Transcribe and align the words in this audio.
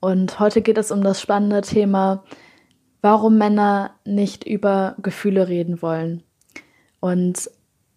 Und 0.00 0.38
heute 0.38 0.62
geht 0.62 0.78
es 0.78 0.90
um 0.90 1.02
das 1.02 1.20
spannende 1.20 1.62
Thema, 1.62 2.24
warum 3.00 3.38
Männer 3.38 3.92
nicht 4.04 4.44
über 4.44 4.94
Gefühle 5.02 5.48
reden 5.48 5.82
wollen. 5.82 6.22
Und 7.00 7.50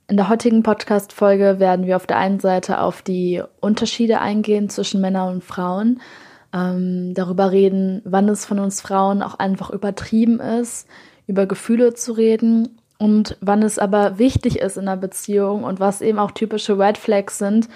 in 0.07 0.17
der 0.17 0.29
heutigen 0.29 0.63
Podcast-Folge 0.63 1.59
werden 1.59 1.85
wir 1.85 1.95
auf 1.95 2.05
der 2.05 2.17
einen 2.17 2.39
Seite 2.39 2.81
auf 2.81 3.01
die 3.01 3.41
Unterschiede 3.61 4.19
eingehen 4.19 4.69
zwischen 4.69 4.99
Männern 4.99 5.35
und 5.35 5.43
Frauen, 5.43 6.01
ähm, 6.53 7.13
darüber 7.13 7.51
reden, 7.51 8.01
wann 8.03 8.27
es 8.27 8.45
von 8.45 8.59
uns 8.59 8.81
Frauen 8.81 9.21
auch 9.21 9.35
einfach 9.35 9.69
übertrieben 9.69 10.39
ist, 10.39 10.87
über 11.27 11.45
Gefühle 11.45 11.93
zu 11.93 12.11
reden 12.11 12.77
und 12.97 13.37
wann 13.39 13.63
es 13.63 13.79
aber 13.79 14.19
wichtig 14.19 14.59
ist 14.59 14.75
in 14.75 14.87
einer 14.87 14.97
Beziehung 14.97 15.63
und 15.63 15.79
was 15.79 16.01
eben 16.01 16.19
auch 16.19 16.31
typische 16.31 16.77
Red 16.77 16.97
Flags 16.97 17.37
sind, 17.37 17.69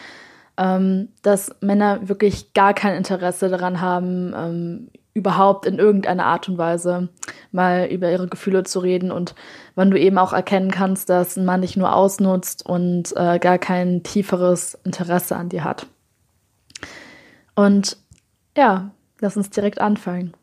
ähm, 0.57 1.09
dass 1.21 1.55
Männer 1.61 2.07
wirklich 2.07 2.53
gar 2.53 2.73
kein 2.73 2.95
Interesse 2.95 3.49
daran 3.49 3.81
haben, 3.81 4.33
ähm, 4.35 4.89
überhaupt 5.13 5.65
in 5.65 5.79
irgendeiner 5.79 6.25
Art 6.25 6.49
und 6.49 6.57
Weise 6.57 7.09
mal 7.51 7.87
über 7.89 8.11
ihre 8.11 8.27
Gefühle 8.27 8.63
zu 8.63 8.79
reden 8.79 9.11
und 9.11 9.33
wann 9.73 9.89
du 9.89 9.99
eben 9.99 10.17
auch 10.17 10.33
erkennen 10.33 10.71
kannst, 10.71 11.09
dass 11.09 11.37
ein 11.37 11.45
Mann 11.45 11.61
dich 11.61 11.77
nur 11.77 11.95
ausnutzt 11.95 12.65
und 12.65 13.15
äh, 13.15 13.39
gar 13.39 13.57
kein 13.57 14.03
tieferes 14.03 14.77
Interesse 14.83 15.37
an 15.37 15.49
dir 15.49 15.63
hat. 15.63 15.87
Und 17.55 17.97
ja, 18.57 18.91
lass 19.21 19.37
uns 19.37 19.49
direkt 19.49 19.79
anfangen. 19.79 20.33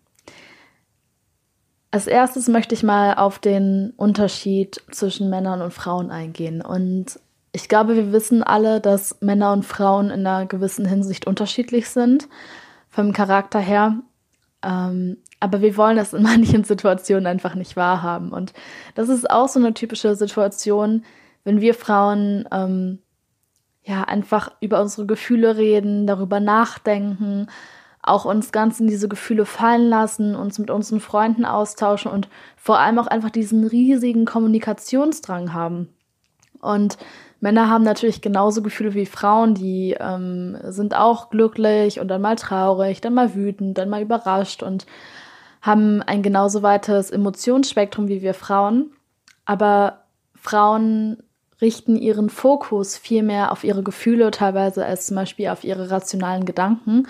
Als 1.91 2.07
erstes 2.07 2.49
möchte 2.49 2.75
ich 2.75 2.83
mal 2.83 3.15
auf 3.15 3.39
den 3.39 3.93
Unterschied 3.99 4.81
zwischen 4.91 5.29
Männern 5.29 5.61
und 5.61 5.75
Frauen 5.75 6.11
eingehen. 6.11 6.63
Und 6.63 7.21
ich 7.53 7.69
glaube, 7.69 7.95
wir 7.95 8.13
wissen 8.13 8.43
alle, 8.43 8.81
dass 8.81 9.21
Männer 9.21 9.53
und 9.53 9.65
Frauen 9.65 10.07
in 10.07 10.27
einer 10.27 10.47
gewissen 10.47 10.87
Hinsicht 10.87 11.27
unterschiedlich 11.27 11.89
sind, 11.89 12.29
vom 12.89 13.13
Charakter 13.13 13.59
her. 13.59 13.99
Ähm, 14.63 15.19
aber 15.39 15.61
wir 15.61 15.77
wollen 15.77 15.97
das 15.97 16.15
in 16.15 16.23
manchen 16.23 16.65
Situationen 16.65 17.27
einfach 17.27 17.55
nicht 17.55 17.77
wahrhaben. 17.77 18.33
Und 18.33 18.55
das 18.95 19.09
ist 19.09 19.31
auch 19.31 19.49
so 19.49 19.59
eine 19.59 19.75
typische 19.75 20.17
Situation, 20.17 21.05
wenn 21.45 21.61
wir 21.61 21.75
Frauen 21.75 22.49
ähm, 22.51 23.01
ja 23.85 24.05
einfach 24.05 24.53
über 24.61 24.81
unsere 24.81 25.07
Gefühle 25.07 25.57
reden, 25.57 26.07
darüber 26.07 26.41
nachdenken, 26.41 27.49
auch 28.01 28.25
uns 28.25 28.51
ganz 28.51 28.81
in 28.81 28.87
diese 28.87 29.09
Gefühle 29.09 29.45
fallen 29.45 29.89
lassen, 29.89 30.35
uns 30.35 30.59
mit 30.59 30.71
unseren 30.71 31.01
Freunden 31.01 31.45
austauschen 31.45 32.11
und 32.11 32.29
vor 32.57 32.79
allem 32.79 32.99
auch 32.99 33.07
einfach 33.07 33.31
diesen 33.31 33.67
riesigen 33.67 34.25
Kommunikationsdrang 34.25 35.53
haben. 35.53 35.89
Und 36.61 36.97
Männer 37.43 37.69
haben 37.69 37.83
natürlich 37.83 38.21
genauso 38.21 38.63
Gefühle 38.63 38.95
wie 38.95 39.05
Frauen, 39.05 39.55
die 39.55 39.97
ähm, 39.99 40.57
sind 40.69 40.95
auch 40.95 41.29
glücklich 41.29 41.99
und 41.99 42.07
dann 42.07 42.23
mal 42.23 42.37
traurig, 42.37 43.01
dann 43.01 43.15
mal 43.15 43.35
wütend, 43.35 43.77
dann 43.79 43.89
mal 43.89 44.01
überrascht 44.01 44.63
und 44.63 44.87
haben 45.61 46.03
ein 46.03 46.23
genauso 46.23 46.63
weites 46.63 47.11
Emotionsspektrum 47.11 48.07
wie 48.07 48.23
wir 48.23 48.35
Frauen. 48.35 48.93
Aber 49.45 50.05
Frauen 50.37 51.17
richten 51.61 51.97
ihren 51.97 52.31
Fokus 52.31 52.97
viel 52.97 53.25
mehr 53.25 53.51
auf 53.51 53.65
ihre 53.65 53.83
Gefühle 53.83 54.31
teilweise 54.31 54.87
als 54.87 55.07
zum 55.07 55.17
Beispiel 55.17 55.49
auf 55.49 55.65
ihre 55.65 55.91
rationalen 55.91 56.45
Gedanken 56.45 57.09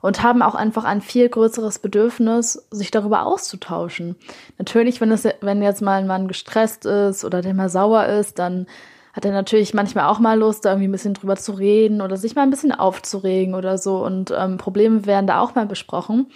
und 0.00 0.22
haben 0.22 0.42
auch 0.42 0.54
einfach 0.54 0.84
ein 0.84 1.00
viel 1.00 1.28
größeres 1.28 1.80
Bedürfnis, 1.80 2.68
sich 2.70 2.92
darüber 2.92 3.26
auszutauschen. 3.26 4.14
Natürlich, 4.58 5.00
wenn 5.00 5.10
es, 5.10 5.26
wenn 5.40 5.60
jetzt 5.60 5.82
mal 5.82 5.98
ein 5.98 6.06
Mann 6.06 6.28
gestresst 6.28 6.86
ist 6.86 7.24
oder 7.24 7.42
der 7.42 7.54
mal 7.54 7.68
sauer 7.68 8.06
ist, 8.06 8.38
dann 8.38 8.68
hat 9.16 9.24
er 9.24 9.32
natürlich 9.32 9.72
manchmal 9.72 10.04
auch 10.04 10.18
mal 10.18 10.38
Lust, 10.38 10.66
da 10.66 10.72
irgendwie 10.72 10.88
ein 10.88 10.92
bisschen 10.92 11.14
drüber 11.14 11.36
zu 11.36 11.52
reden 11.52 12.02
oder 12.02 12.18
sich 12.18 12.34
mal 12.34 12.42
ein 12.42 12.50
bisschen 12.50 12.72
aufzuregen 12.72 13.54
oder 13.54 13.78
so. 13.78 14.04
Und 14.04 14.30
ähm, 14.36 14.58
Probleme 14.58 15.06
werden 15.06 15.26
da 15.26 15.40
auch 15.40 15.54
mal 15.54 15.64
besprochen. 15.64 16.26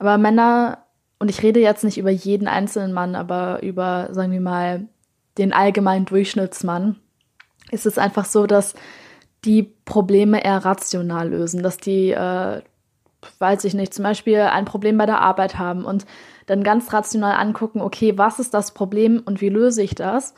Aber 0.00 0.18
Männer, 0.18 0.78
und 1.20 1.30
ich 1.30 1.44
rede 1.44 1.60
jetzt 1.60 1.84
nicht 1.84 1.96
über 1.96 2.10
jeden 2.10 2.48
einzelnen 2.48 2.92
Mann, 2.92 3.14
aber 3.14 3.62
über, 3.62 4.08
sagen 4.10 4.32
wir 4.32 4.40
mal, 4.40 4.88
den 5.38 5.52
allgemeinen 5.52 6.06
Durchschnittsmann, 6.06 6.96
ist 7.70 7.86
es 7.86 7.98
einfach 7.98 8.24
so, 8.24 8.48
dass 8.48 8.74
die 9.44 9.62
Probleme 9.84 10.44
eher 10.44 10.64
rational 10.64 11.28
lösen, 11.28 11.62
dass 11.62 11.76
die, 11.76 12.10
äh, 12.10 12.62
weiß 13.38 13.64
ich 13.64 13.74
nicht, 13.74 13.94
zum 13.94 14.02
Beispiel 14.02 14.40
ein 14.40 14.64
Problem 14.64 14.98
bei 14.98 15.06
der 15.06 15.20
Arbeit 15.20 15.56
haben 15.56 15.84
und 15.84 16.04
dann 16.46 16.64
ganz 16.64 16.92
rational 16.92 17.36
angucken, 17.36 17.80
okay, 17.80 18.18
was 18.18 18.40
ist 18.40 18.54
das 18.54 18.74
Problem 18.74 19.22
und 19.24 19.40
wie 19.40 19.50
löse 19.50 19.82
ich 19.82 19.94
das? 19.94 20.34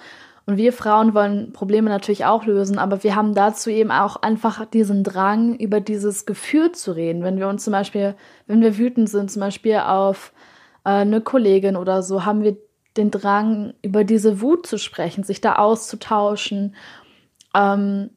Und 0.46 0.56
wir 0.56 0.72
Frauen 0.72 1.12
wollen 1.12 1.52
Probleme 1.52 1.90
natürlich 1.90 2.24
auch 2.24 2.46
lösen, 2.46 2.78
aber 2.78 3.02
wir 3.02 3.16
haben 3.16 3.34
dazu 3.34 3.68
eben 3.68 3.90
auch 3.90 4.14
einfach 4.14 4.64
diesen 4.64 5.02
Drang, 5.02 5.56
über 5.56 5.80
dieses 5.80 6.24
Gefühl 6.24 6.70
zu 6.70 6.92
reden. 6.92 7.24
Wenn 7.24 7.38
wir 7.38 7.48
uns 7.48 7.64
zum 7.64 7.72
Beispiel, 7.72 8.14
wenn 8.46 8.60
wir 8.60 8.78
wütend 8.78 9.10
sind, 9.10 9.28
zum 9.28 9.40
Beispiel 9.40 9.78
auf 9.78 10.32
äh, 10.84 10.90
eine 10.90 11.20
Kollegin 11.20 11.74
oder 11.74 12.00
so, 12.02 12.24
haben 12.24 12.44
wir 12.44 12.56
den 12.96 13.10
Drang, 13.10 13.74
über 13.82 14.04
diese 14.04 14.40
Wut 14.40 14.68
zu 14.68 14.78
sprechen, 14.78 15.24
sich 15.24 15.40
da 15.40 15.56
auszutauschen, 15.56 16.76
ähm, 17.52 18.10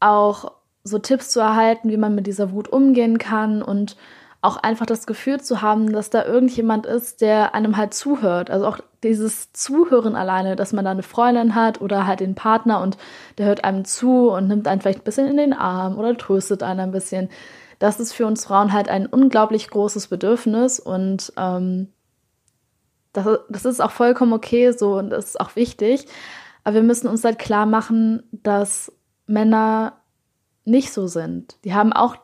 auch 0.00 0.52
so 0.82 0.98
Tipps 0.98 1.30
zu 1.30 1.40
erhalten, 1.40 1.90
wie 1.90 1.98
man 1.98 2.14
mit 2.14 2.26
dieser 2.26 2.52
Wut 2.52 2.68
umgehen 2.68 3.18
kann 3.18 3.62
und 3.62 3.96
auch 4.42 4.56
einfach 4.56 4.86
das 4.86 5.06
Gefühl 5.06 5.40
zu 5.40 5.62
haben, 5.62 5.92
dass 5.92 6.10
da 6.10 6.24
irgendjemand 6.24 6.86
ist, 6.86 7.20
der 7.20 7.54
einem 7.54 7.76
halt 7.76 7.94
zuhört. 7.94 8.50
Also 8.50 8.66
auch 8.66 8.78
dieses 9.02 9.52
Zuhören 9.52 10.14
alleine, 10.14 10.56
dass 10.56 10.72
man 10.72 10.84
da 10.84 10.90
eine 10.90 11.02
Freundin 11.02 11.54
hat 11.54 11.80
oder 11.80 12.06
halt 12.06 12.20
den 12.20 12.34
Partner 12.34 12.80
und 12.80 12.96
der 13.38 13.46
hört 13.46 13.64
einem 13.64 13.84
zu 13.84 14.30
und 14.30 14.48
nimmt 14.48 14.68
einen 14.68 14.80
vielleicht 14.80 15.00
ein 15.00 15.04
bisschen 15.04 15.26
in 15.26 15.36
den 15.36 15.52
Arm 15.52 15.98
oder 15.98 16.16
tröstet 16.16 16.62
einen 16.62 16.80
ein 16.80 16.92
bisschen. 16.92 17.28
Das 17.78 18.00
ist 18.00 18.12
für 18.12 18.26
uns 18.26 18.44
Frauen 18.44 18.72
halt 18.72 18.88
ein 18.88 19.06
unglaublich 19.06 19.68
großes 19.68 20.08
Bedürfnis 20.08 20.80
und 20.80 21.32
ähm, 21.36 21.88
das, 23.12 23.26
das 23.48 23.64
ist 23.64 23.80
auch 23.80 23.90
vollkommen 23.90 24.32
okay 24.32 24.72
so 24.72 24.98
und 24.98 25.10
das 25.10 25.26
ist 25.26 25.40
auch 25.40 25.56
wichtig. 25.56 26.06
Aber 26.64 26.74
wir 26.74 26.82
müssen 26.82 27.08
uns 27.08 27.24
halt 27.24 27.38
klar 27.38 27.66
machen, 27.66 28.22
dass 28.32 28.92
Männer 29.26 29.94
nicht 30.64 30.92
so 30.92 31.06
sind. 31.06 31.56
Die 31.64 31.74
haben 31.74 31.92
auch 31.92 32.16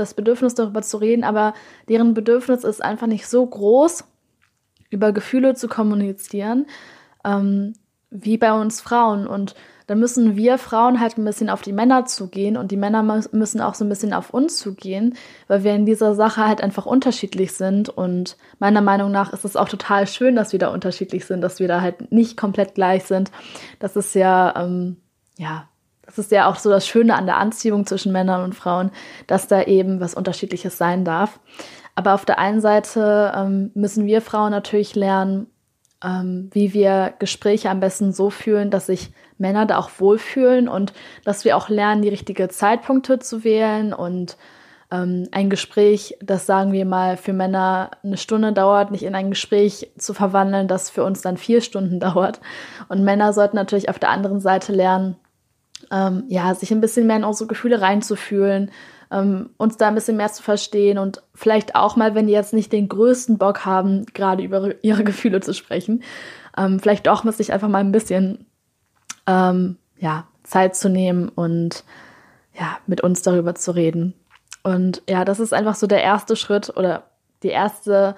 das 0.00 0.14
Bedürfnis 0.14 0.54
darüber 0.54 0.82
zu 0.82 0.96
reden, 0.96 1.24
aber 1.24 1.54
deren 1.88 2.14
Bedürfnis 2.14 2.64
ist 2.64 2.82
einfach 2.82 3.06
nicht 3.06 3.26
so 3.26 3.46
groß, 3.46 4.04
über 4.90 5.12
Gefühle 5.12 5.54
zu 5.54 5.68
kommunizieren, 5.68 6.66
ähm, 7.24 7.74
wie 8.10 8.38
bei 8.38 8.52
uns 8.52 8.80
Frauen. 8.80 9.26
Und 9.26 9.54
da 9.86 9.94
müssen 9.94 10.36
wir 10.36 10.58
Frauen 10.58 11.00
halt 11.00 11.18
ein 11.18 11.24
bisschen 11.24 11.50
auf 11.50 11.62
die 11.62 11.72
Männer 11.72 12.04
zugehen 12.04 12.56
und 12.56 12.70
die 12.70 12.76
Männer 12.76 13.02
müssen 13.02 13.60
auch 13.60 13.74
so 13.74 13.84
ein 13.84 13.88
bisschen 13.88 14.12
auf 14.12 14.30
uns 14.30 14.56
zugehen, 14.56 15.16
weil 15.48 15.64
wir 15.64 15.74
in 15.74 15.86
dieser 15.86 16.14
Sache 16.14 16.46
halt 16.46 16.60
einfach 16.60 16.86
unterschiedlich 16.86 17.54
sind. 17.54 17.88
Und 17.88 18.36
meiner 18.58 18.82
Meinung 18.82 19.10
nach 19.10 19.32
ist 19.32 19.44
es 19.44 19.56
auch 19.56 19.68
total 19.68 20.06
schön, 20.06 20.36
dass 20.36 20.52
wir 20.52 20.58
da 20.60 20.68
unterschiedlich 20.68 21.24
sind, 21.24 21.40
dass 21.40 21.58
wir 21.58 21.68
da 21.68 21.80
halt 21.80 22.12
nicht 22.12 22.36
komplett 22.36 22.74
gleich 22.76 23.04
sind. 23.04 23.32
Das 23.80 23.96
ist 23.96 24.14
ja, 24.14 24.54
ähm, 24.56 24.96
ja, 25.38 25.68
das 26.06 26.18
ist 26.18 26.32
ja 26.32 26.48
auch 26.48 26.56
so 26.56 26.70
das 26.70 26.86
Schöne 26.86 27.14
an 27.14 27.26
der 27.26 27.36
Anziehung 27.36 27.86
zwischen 27.86 28.12
Männern 28.12 28.42
und 28.42 28.54
Frauen, 28.54 28.90
dass 29.26 29.46
da 29.46 29.62
eben 29.62 30.00
was 30.00 30.14
Unterschiedliches 30.14 30.76
sein 30.76 31.04
darf. 31.04 31.38
Aber 31.94 32.14
auf 32.14 32.24
der 32.24 32.38
einen 32.38 32.60
Seite 32.60 33.32
ähm, 33.36 33.70
müssen 33.74 34.06
wir 34.06 34.22
Frauen 34.22 34.50
natürlich 34.50 34.94
lernen, 34.94 35.46
ähm, 36.02 36.50
wie 36.52 36.72
wir 36.72 37.14
Gespräche 37.18 37.70
am 37.70 37.80
besten 37.80 38.12
so 38.12 38.30
fühlen, 38.30 38.70
dass 38.70 38.86
sich 38.86 39.12
Männer 39.38 39.66
da 39.66 39.78
auch 39.78 39.90
wohlfühlen 39.98 40.68
und 40.68 40.92
dass 41.24 41.44
wir 41.44 41.56
auch 41.56 41.68
lernen, 41.68 42.02
die 42.02 42.08
richtige 42.08 42.48
Zeitpunkte 42.48 43.18
zu 43.18 43.44
wählen 43.44 43.92
und 43.92 44.36
ähm, 44.90 45.28
ein 45.30 45.50
Gespräch, 45.50 46.16
das 46.20 46.46
sagen 46.46 46.72
wir 46.72 46.84
mal 46.84 47.16
für 47.16 47.32
Männer 47.32 47.90
eine 48.02 48.16
Stunde 48.16 48.52
dauert, 48.52 48.90
nicht 48.90 49.04
in 49.04 49.14
ein 49.14 49.30
Gespräch 49.30 49.90
zu 49.98 50.14
verwandeln, 50.14 50.68
das 50.68 50.90
für 50.90 51.04
uns 51.04 51.22
dann 51.22 51.36
vier 51.36 51.60
Stunden 51.60 52.00
dauert. 52.00 52.40
Und 52.88 53.04
Männer 53.04 53.32
sollten 53.32 53.56
natürlich 53.56 53.88
auf 53.88 53.98
der 53.98 54.10
anderen 54.10 54.40
Seite 54.40 54.72
lernen, 54.72 55.16
ähm, 55.90 56.24
ja, 56.28 56.54
sich 56.54 56.70
ein 56.72 56.80
bisschen 56.80 57.06
mehr 57.06 57.16
in 57.16 57.24
unsere 57.24 57.48
Gefühle 57.48 57.80
reinzufühlen, 57.80 58.70
ähm, 59.10 59.50
uns 59.56 59.76
da 59.76 59.88
ein 59.88 59.94
bisschen 59.94 60.16
mehr 60.16 60.32
zu 60.32 60.42
verstehen 60.42 60.98
und 60.98 61.22
vielleicht 61.34 61.74
auch 61.74 61.96
mal, 61.96 62.14
wenn 62.14 62.26
die 62.26 62.32
jetzt 62.32 62.52
nicht 62.52 62.72
den 62.72 62.88
größten 62.88 63.38
Bock 63.38 63.64
haben, 63.64 64.06
gerade 64.06 64.42
über 64.42 64.82
ihre 64.84 65.04
Gefühle 65.04 65.40
zu 65.40 65.52
sprechen, 65.52 66.02
ähm, 66.56 66.78
vielleicht 66.80 67.08
auch 67.08 67.24
mal 67.24 67.32
sich 67.32 67.52
einfach 67.52 67.68
mal 67.68 67.78
ein 67.78 67.92
bisschen 67.92 68.46
ähm, 69.26 69.76
ja, 69.98 70.26
Zeit 70.44 70.76
zu 70.76 70.88
nehmen 70.88 71.28
und 71.28 71.84
ja, 72.58 72.78
mit 72.86 73.00
uns 73.00 73.22
darüber 73.22 73.54
zu 73.54 73.72
reden. 73.72 74.14
Und 74.62 75.02
ja, 75.08 75.24
das 75.24 75.40
ist 75.40 75.54
einfach 75.54 75.74
so 75.74 75.86
der 75.86 76.02
erste 76.02 76.36
Schritt 76.36 76.76
oder 76.76 77.04
die 77.42 77.48
erste 77.48 78.14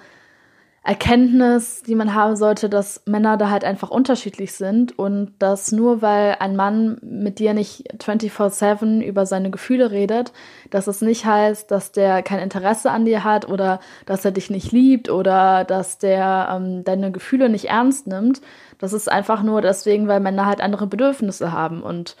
Erkenntnis, 0.85 1.81
die 1.81 1.95
man 1.95 2.13
haben 2.13 2.35
sollte, 2.35 2.67
dass 2.67 3.03
Männer 3.05 3.37
da 3.37 3.49
halt 3.49 3.63
einfach 3.63 3.89
unterschiedlich 3.89 4.51
sind 4.51 4.99
und 4.99 5.31
dass 5.39 5.71
nur 5.71 6.01
weil 6.01 6.35
ein 6.41 6.57
Mann 6.57 6.97
mit 7.01 7.39
dir 7.39 7.53
nicht 7.53 7.85
24/7 8.03 8.99
über 9.01 9.25
seine 9.25 9.49
Gefühle 9.49 9.91
redet, 9.91 10.33
dass 10.71 10.87
es 10.87 11.01
nicht 11.01 11.25
heißt, 11.25 11.71
dass 11.71 11.93
der 11.93 12.21
kein 12.21 12.39
Interesse 12.39 12.91
an 12.91 13.05
dir 13.05 13.23
hat 13.23 13.47
oder 13.47 13.79
dass 14.05 14.25
er 14.25 14.31
dich 14.31 14.49
nicht 14.49 14.73
liebt 14.73 15.09
oder 15.09 15.63
dass 15.63 15.99
der 15.99 16.49
ähm, 16.51 16.83
deine 16.83 17.13
Gefühle 17.13 17.47
nicht 17.47 17.69
ernst 17.69 18.07
nimmt. 18.07 18.41
Das 18.77 18.91
ist 18.91 19.09
einfach 19.09 19.41
nur 19.41 19.61
deswegen, 19.61 20.09
weil 20.09 20.19
Männer 20.19 20.45
halt 20.47 20.59
andere 20.59 20.87
Bedürfnisse 20.87 21.53
haben. 21.53 21.81
Und 21.81 22.17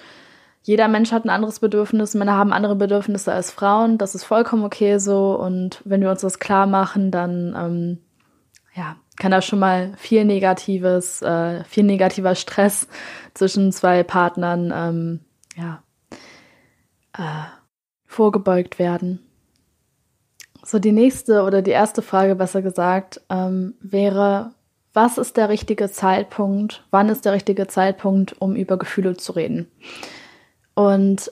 jeder 0.61 0.87
Mensch 0.87 1.11
hat 1.11 1.25
ein 1.25 1.29
anderes 1.29 1.59
Bedürfnis, 1.59 2.13
Männer 2.15 2.37
haben 2.37 2.53
andere 2.53 2.77
Bedürfnisse 2.77 3.33
als 3.33 3.51
Frauen, 3.51 3.97
das 3.97 4.15
ist 4.15 4.23
vollkommen 4.23 4.63
okay 4.63 4.99
so. 4.99 5.37
Und 5.37 5.81
wenn 5.83 5.99
wir 5.99 6.11
uns 6.11 6.21
das 6.21 6.39
klar 6.39 6.65
machen, 6.65 7.11
dann 7.11 7.53
ähm, 7.59 7.97
ja, 8.75 8.95
kann 9.17 9.31
da 9.31 9.41
schon 9.41 9.59
mal 9.59 9.93
viel 9.97 10.25
negatives, 10.25 11.21
äh, 11.21 11.63
viel 11.65 11.83
negativer 11.83 12.35
Stress 12.35 12.87
zwischen 13.33 13.71
zwei 13.71 14.03
Partnern 14.03 14.71
ähm, 14.75 15.19
ja, 15.55 15.83
äh, 17.17 17.45
vorgebeugt 18.05 18.79
werden. 18.79 19.19
So, 20.65 20.79
die 20.79 20.93
nächste 20.93 21.43
oder 21.43 21.61
die 21.61 21.71
erste 21.71 22.01
Frage, 22.01 22.35
besser 22.35 22.61
gesagt, 22.61 23.21
ähm, 23.29 23.75
wäre, 23.81 24.53
was 24.93 25.17
ist 25.17 25.35
der 25.35 25.49
richtige 25.49 25.91
Zeitpunkt, 25.91 26.85
wann 26.89 27.09
ist 27.09 27.25
der 27.25 27.33
richtige 27.33 27.67
Zeitpunkt, 27.67 28.41
um 28.41 28.55
über 28.55 28.77
Gefühle 28.77 29.17
zu 29.17 29.33
reden? 29.33 29.69
Und 30.73 31.31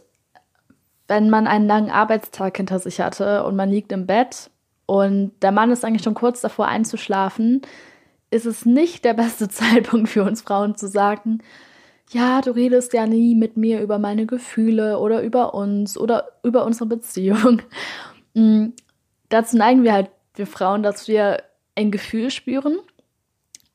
wenn 1.07 1.29
man 1.29 1.47
einen 1.47 1.67
langen 1.67 1.89
Arbeitstag 1.89 2.57
hinter 2.57 2.79
sich 2.79 2.99
hatte 2.99 3.43
und 3.43 3.55
man 3.55 3.69
liegt 3.69 3.91
im 3.91 4.05
Bett 4.05 4.49
und 4.85 5.31
der 5.41 5.51
Mann 5.51 5.71
ist 5.71 5.85
eigentlich 5.85 6.03
schon 6.03 6.13
kurz 6.13 6.41
davor 6.41 6.67
einzuschlafen, 6.67 7.61
ist 8.29 8.45
es 8.45 8.65
nicht 8.65 9.05
der 9.05 9.13
beste 9.13 9.49
Zeitpunkt 9.49 10.09
für 10.09 10.23
uns 10.23 10.41
Frauen 10.41 10.75
zu 10.75 10.87
sagen, 10.87 11.39
ja, 12.09 12.41
du 12.41 12.51
redest 12.51 12.93
ja 12.93 13.05
nie 13.05 13.35
mit 13.35 13.55
mir 13.55 13.81
über 13.81 13.97
meine 13.97 14.25
Gefühle 14.25 14.99
oder 14.99 15.21
über 15.21 15.53
uns 15.53 15.97
oder 15.97 16.27
über 16.43 16.65
unsere 16.65 16.87
Beziehung. 16.87 17.61
Mhm. 18.33 18.71
Dazu 19.27 19.57
neigen 19.57 19.83
wir 19.83 19.91
halt, 19.91 20.09
wir 20.35 20.47
Frauen, 20.47 20.83
dass 20.83 21.09
wir 21.09 21.43
ein 21.75 21.91
Gefühl 21.91 22.31
spüren 22.31 22.79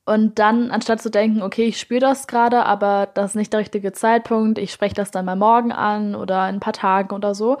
und 0.07 0.39
dann, 0.39 0.71
anstatt 0.71 1.01
zu 1.01 1.11
denken, 1.11 1.41
okay, 1.41 1.65
ich 1.65 1.79
spüre 1.79 1.99
das 1.99 2.27
gerade, 2.27 2.65
aber 2.65 3.09
das 3.13 3.31
ist 3.31 3.35
nicht 3.35 3.53
der 3.53 3.59
richtige 3.59 3.91
Zeitpunkt, 3.91 4.57
ich 4.57 4.71
spreche 4.71 4.95
das 4.95 5.11
dann 5.11 5.25
mal 5.25 5.35
morgen 5.35 5.71
an 5.71 6.15
oder 6.15 6.47
in 6.49 6.55
ein 6.55 6.59
paar 6.59 6.73
Tagen 6.73 7.13
oder 7.13 7.35
so, 7.35 7.57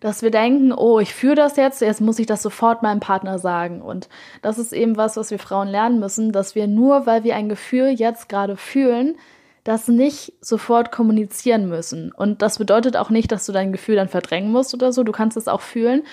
dass 0.00 0.22
wir 0.22 0.30
denken, 0.30 0.72
oh, 0.72 1.00
ich 1.00 1.14
fühle 1.14 1.34
das 1.34 1.56
jetzt, 1.56 1.80
jetzt 1.80 2.00
muss 2.00 2.18
ich 2.18 2.26
das 2.26 2.42
sofort 2.42 2.82
meinem 2.82 3.00
Partner 3.00 3.38
sagen. 3.38 3.82
Und 3.82 4.08
das 4.42 4.58
ist 4.58 4.72
eben 4.72 4.96
was, 4.96 5.16
was 5.16 5.30
wir 5.30 5.38
Frauen 5.38 5.68
lernen 5.68 5.98
müssen, 5.98 6.32
dass 6.32 6.54
wir 6.54 6.66
nur, 6.66 7.06
weil 7.06 7.24
wir 7.24 7.36
ein 7.36 7.48
Gefühl 7.48 7.88
jetzt 7.88 8.28
gerade 8.28 8.56
fühlen, 8.56 9.16
das 9.64 9.88
nicht 9.88 10.32
sofort 10.40 10.92
kommunizieren 10.92 11.68
müssen. 11.68 12.12
Und 12.12 12.42
das 12.42 12.58
bedeutet 12.58 12.96
auch 12.96 13.10
nicht, 13.10 13.30
dass 13.32 13.44
du 13.44 13.52
dein 13.52 13.72
Gefühl 13.72 13.96
dann 13.96 14.08
verdrängen 14.08 14.52
musst 14.52 14.72
oder 14.72 14.92
so. 14.92 15.02
Du 15.02 15.12
kannst 15.12 15.36
es 15.36 15.48
auch 15.48 15.60
fühlen. 15.60 16.04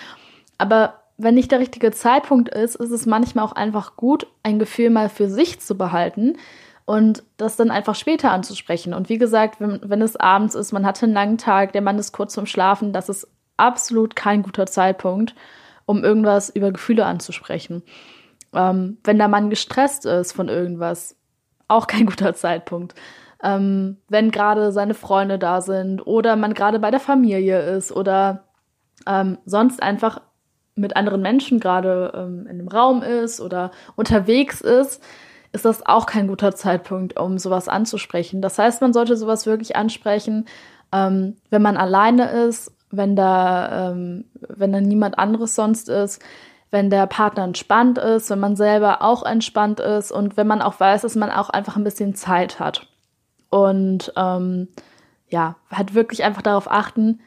Aber 0.58 1.02
wenn 1.18 1.36
nicht 1.36 1.52
der 1.52 1.60
richtige 1.60 1.92
Zeitpunkt 1.92 2.50
ist, 2.50 2.76
ist 2.76 2.92
es 2.92 3.06
manchmal 3.06 3.46
auch 3.46 3.54
einfach 3.54 3.96
gut, 3.96 4.28
ein 4.44 4.60
Gefühl 4.60 4.90
mal 4.90 5.10
für 5.10 5.30
sich 5.30 5.62
zu 5.62 5.78
behalten 5.78 6.38
und 6.86 7.24
das 7.38 7.56
dann 7.56 7.72
einfach 7.72 7.96
später 7.96 8.32
anzusprechen. 8.32 8.94
Und 8.94 9.10
wie 9.10 9.18
gesagt, 9.18 9.60
wenn, 9.60 9.80
wenn 9.84 10.02
es 10.02 10.16
abends 10.16 10.56
ist, 10.56 10.72
man 10.72 10.86
hatte 10.86 11.06
einen 11.06 11.14
langen 11.14 11.38
Tag, 11.38 11.74
der 11.74 11.82
Mann 11.82 11.98
ist 11.98 12.12
kurz 12.12 12.34
zum 12.34 12.46
Schlafen, 12.46 12.94
das 12.94 13.10
ist 13.10 13.28
absolut 13.58 14.16
kein 14.16 14.44
guter 14.44 14.66
Zeitpunkt, 14.66 15.36
um 15.86 16.04
irgendwas 16.04 16.50
über 16.50 16.72
Gefühle 16.72 17.06
anzusprechen. 17.06 17.84
Ähm, 18.54 18.98
wenn 19.04 19.18
der 19.18 19.28
Mann 19.28 19.50
gestresst 19.50 20.06
ist 20.06 20.32
von 20.32 20.50
irgendwas, 20.50 21.16
auch 21.68 21.88
kein 21.88 22.06
guter 22.08 22.34
Zeitpunkt. 22.34 22.96
Ähm, 23.44 23.98
wenn 24.10 24.32
gerade 24.32 24.72
seine 24.72 24.94
Freunde 24.94 25.38
da 25.38 25.62
sind 25.62 26.06
oder 26.06 26.36
man 26.36 26.54
gerade 26.54 26.80
bei 26.80 26.90
der 26.90 27.00
Familie 27.00 27.60
ist 27.60 27.92
oder 27.92 28.46
ähm, 29.08 29.38
sonst 29.46 29.84
einfach 29.84 30.22
mit 30.76 30.96
anderen 30.96 31.22
Menschen 31.22 31.60
gerade 31.60 32.12
ähm, 32.16 32.42
in 32.44 32.60
einem 32.60 32.68
Raum 32.68 33.02
ist 33.02 33.40
oder 33.40 33.72
unterwegs 33.96 34.62
ist, 34.62 35.02
ist 35.52 35.66
das 35.66 35.86
auch 35.86 36.06
kein 36.06 36.28
guter 36.28 36.54
Zeitpunkt, 36.54 37.18
um 37.18 37.38
sowas 37.38 37.70
anzusprechen. 37.70 38.42
Das 38.42 38.60
heißt, 38.60 38.82
man 38.82 38.94
sollte 38.94 39.16
sowas 39.16 39.46
wirklich 39.46 39.76
ansprechen, 39.76 40.46
ähm, 40.92 41.38
wenn 41.50 41.62
man 41.62 41.78
alleine 41.78 42.30
ist 42.32 42.75
wenn 42.98 43.16
da, 43.16 43.92
ähm, 43.92 44.26
wenn 44.48 44.72
da 44.72 44.82
niemand 44.82 45.18
anderes 45.20 45.56
sonst 45.56 45.90
ist, 45.90 46.22
wenn 46.72 46.90
der 46.90 47.08
Partner 47.08 47.44
entspannt 47.44 47.98
ist, 47.98 48.30
wenn 48.30 48.40
man 48.40 48.56
selber 48.56 49.02
auch 49.02 49.24
entspannt 49.24 49.80
ist 49.80 50.12
und 50.12 50.36
wenn 50.38 50.48
man 50.48 50.62
auch 50.62 50.80
weiß, 50.80 51.04
dass 51.04 51.16
man 51.16 51.32
auch 51.32 51.50
einfach 51.50 51.76
ein 51.78 51.84
bisschen 51.84 52.16
Zeit 52.16 52.60
hat. 52.60 52.88
Und 53.50 54.12
ähm, 54.18 54.68
ja, 55.30 55.56
halt 55.72 55.94
wirklich 55.94 56.24
einfach 56.24 56.42
darauf 56.42 56.70
achten, 56.70 57.20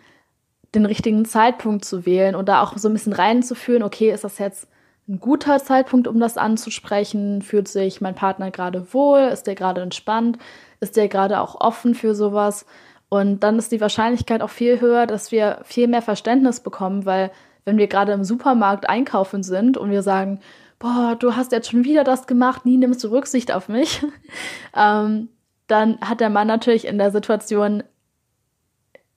den 0.74 0.84
richtigen 0.84 1.24
Zeitpunkt 1.24 1.84
zu 1.84 2.04
wählen 2.04 2.34
und 2.34 2.48
da 2.48 2.62
auch 2.62 2.76
so 2.76 2.88
ein 2.88 2.92
bisschen 2.92 3.12
reinzuführen, 3.12 3.82
okay, 3.82 4.10
ist 4.10 4.24
das 4.24 4.38
jetzt 4.38 4.68
ein 5.08 5.20
guter 5.20 5.58
Zeitpunkt, 5.58 6.06
um 6.06 6.20
das 6.20 6.36
anzusprechen? 6.36 7.40
Fühlt 7.40 7.68
sich 7.68 8.00
mein 8.00 8.14
Partner 8.14 8.50
gerade 8.50 8.92
wohl? 8.92 9.20
Ist 9.20 9.46
der 9.46 9.54
gerade 9.54 9.80
entspannt? 9.80 10.38
Ist 10.80 10.96
der 10.96 11.08
gerade 11.08 11.40
auch 11.40 11.58
offen 11.58 11.94
für 11.94 12.14
sowas? 12.14 12.66
Und 13.08 13.40
dann 13.40 13.58
ist 13.58 13.72
die 13.72 13.80
Wahrscheinlichkeit 13.80 14.42
auch 14.42 14.50
viel 14.50 14.80
höher, 14.80 15.06
dass 15.06 15.32
wir 15.32 15.60
viel 15.64 15.88
mehr 15.88 16.02
Verständnis 16.02 16.60
bekommen, 16.60 17.06
weil 17.06 17.30
wenn 17.64 17.78
wir 17.78 17.86
gerade 17.86 18.12
im 18.12 18.24
Supermarkt 18.24 18.88
einkaufen 18.88 19.42
sind 19.42 19.76
und 19.76 19.90
wir 19.90 20.02
sagen, 20.02 20.40
boah, 20.78 21.16
du 21.18 21.34
hast 21.36 21.52
jetzt 21.52 21.70
schon 21.70 21.84
wieder 21.84 22.04
das 22.04 22.26
gemacht, 22.26 22.64
nie 22.64 22.76
nimmst 22.76 23.02
du 23.02 23.08
Rücksicht 23.08 23.52
auf 23.52 23.68
mich, 23.68 24.02
ähm, 24.76 25.28
dann 25.66 26.00
hat 26.00 26.20
der 26.20 26.30
Mann 26.30 26.46
natürlich 26.46 26.86
in 26.86 26.98
der 26.98 27.10
Situation 27.10 27.82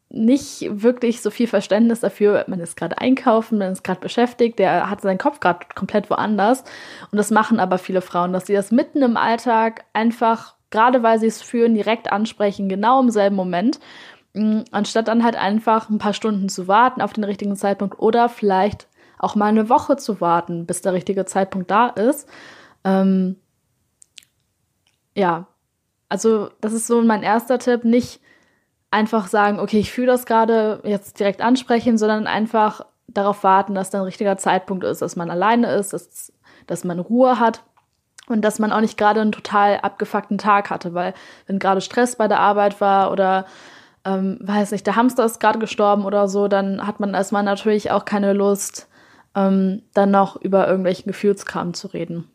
nicht 0.09 0.65
wirklich 0.69 1.21
so 1.21 1.29
viel 1.29 1.47
Verständnis 1.47 2.01
dafür, 2.01 2.43
man 2.47 2.59
ist 2.59 2.75
gerade 2.75 2.97
einkaufen, 2.97 3.57
man 3.57 3.71
ist 3.71 3.83
gerade 3.83 4.01
beschäftigt, 4.01 4.59
der 4.59 4.89
hat 4.89 5.01
seinen 5.01 5.17
Kopf 5.17 5.39
gerade 5.39 5.65
komplett 5.73 6.09
woanders. 6.09 6.65
Und 7.11 7.17
das 7.17 7.31
machen 7.31 7.61
aber 7.61 7.77
viele 7.77 8.01
Frauen, 8.01 8.33
dass 8.33 8.47
sie 8.47 8.53
das 8.53 8.71
mitten 8.71 9.01
im 9.01 9.15
Alltag 9.15 9.85
einfach 9.93 10.55
gerade 10.71 11.03
weil 11.03 11.19
sie 11.19 11.27
es 11.27 11.41
fühlen, 11.41 11.75
direkt 11.75 12.11
ansprechen, 12.11 12.69
genau 12.69 12.99
im 13.01 13.09
selben 13.11 13.35
Moment, 13.35 13.79
mm, 14.33 14.61
anstatt 14.71 15.07
dann 15.07 15.23
halt 15.23 15.35
einfach 15.35 15.89
ein 15.89 15.99
paar 15.99 16.13
Stunden 16.13 16.49
zu 16.49 16.67
warten 16.67 17.01
auf 17.01 17.13
den 17.13 17.23
richtigen 17.23 17.55
Zeitpunkt 17.55 17.99
oder 17.99 18.29
vielleicht 18.29 18.87
auch 19.19 19.35
mal 19.35 19.47
eine 19.47 19.69
Woche 19.69 19.97
zu 19.97 20.19
warten, 20.19 20.65
bis 20.65 20.81
der 20.81 20.93
richtige 20.93 21.25
Zeitpunkt 21.25 21.69
da 21.69 21.87
ist. 21.87 22.27
Ähm, 22.83 23.35
ja, 25.15 25.47
also 26.09 26.49
das 26.61 26.73
ist 26.73 26.87
so 26.87 27.01
mein 27.01 27.23
erster 27.23 27.59
Tipp, 27.59 27.83
nicht 27.83 28.21
einfach 28.89 29.27
sagen, 29.27 29.59
okay, 29.59 29.79
ich 29.79 29.91
fühle 29.91 30.07
das 30.07 30.25
gerade, 30.25 30.81
jetzt 30.83 31.19
direkt 31.19 31.41
ansprechen, 31.41 31.97
sondern 31.97 32.27
einfach 32.27 32.85
darauf 33.07 33.43
warten, 33.43 33.75
dass 33.75 33.89
dann 33.89 34.01
ein 34.01 34.05
richtiger 34.05 34.37
Zeitpunkt 34.37 34.83
ist, 34.83 35.01
dass 35.01 35.15
man 35.15 35.29
alleine 35.29 35.73
ist, 35.73 35.93
dass, 35.93 36.33
dass 36.67 36.83
man 36.83 36.99
Ruhe 36.99 37.39
hat 37.39 37.63
und 38.31 38.41
dass 38.41 38.59
man 38.59 38.71
auch 38.71 38.81
nicht 38.81 38.97
gerade 38.97 39.21
einen 39.21 39.31
total 39.31 39.79
abgefuckten 39.81 40.37
Tag 40.37 40.69
hatte, 40.69 40.93
weil 40.93 41.13
wenn 41.47 41.59
gerade 41.59 41.81
Stress 41.81 42.15
bei 42.15 42.27
der 42.27 42.39
Arbeit 42.39 42.81
war 42.81 43.11
oder 43.11 43.45
ähm, 44.05 44.39
weiß 44.41 44.71
nicht, 44.71 44.87
der 44.87 44.95
Hamster 44.95 45.25
ist 45.25 45.39
gerade 45.39 45.59
gestorben 45.59 46.05
oder 46.05 46.27
so, 46.27 46.47
dann 46.47 46.85
hat 46.85 46.99
man 46.99 47.11
Mann 47.11 47.45
natürlich 47.45 47.91
auch 47.91 48.05
keine 48.05 48.33
Lust, 48.33 48.87
ähm, 49.35 49.83
dann 49.93 50.11
noch 50.11 50.35
über 50.37 50.67
irgendwelchen 50.67 51.11
Gefühlskram 51.11 51.73
zu 51.73 51.87
reden. 51.87 52.27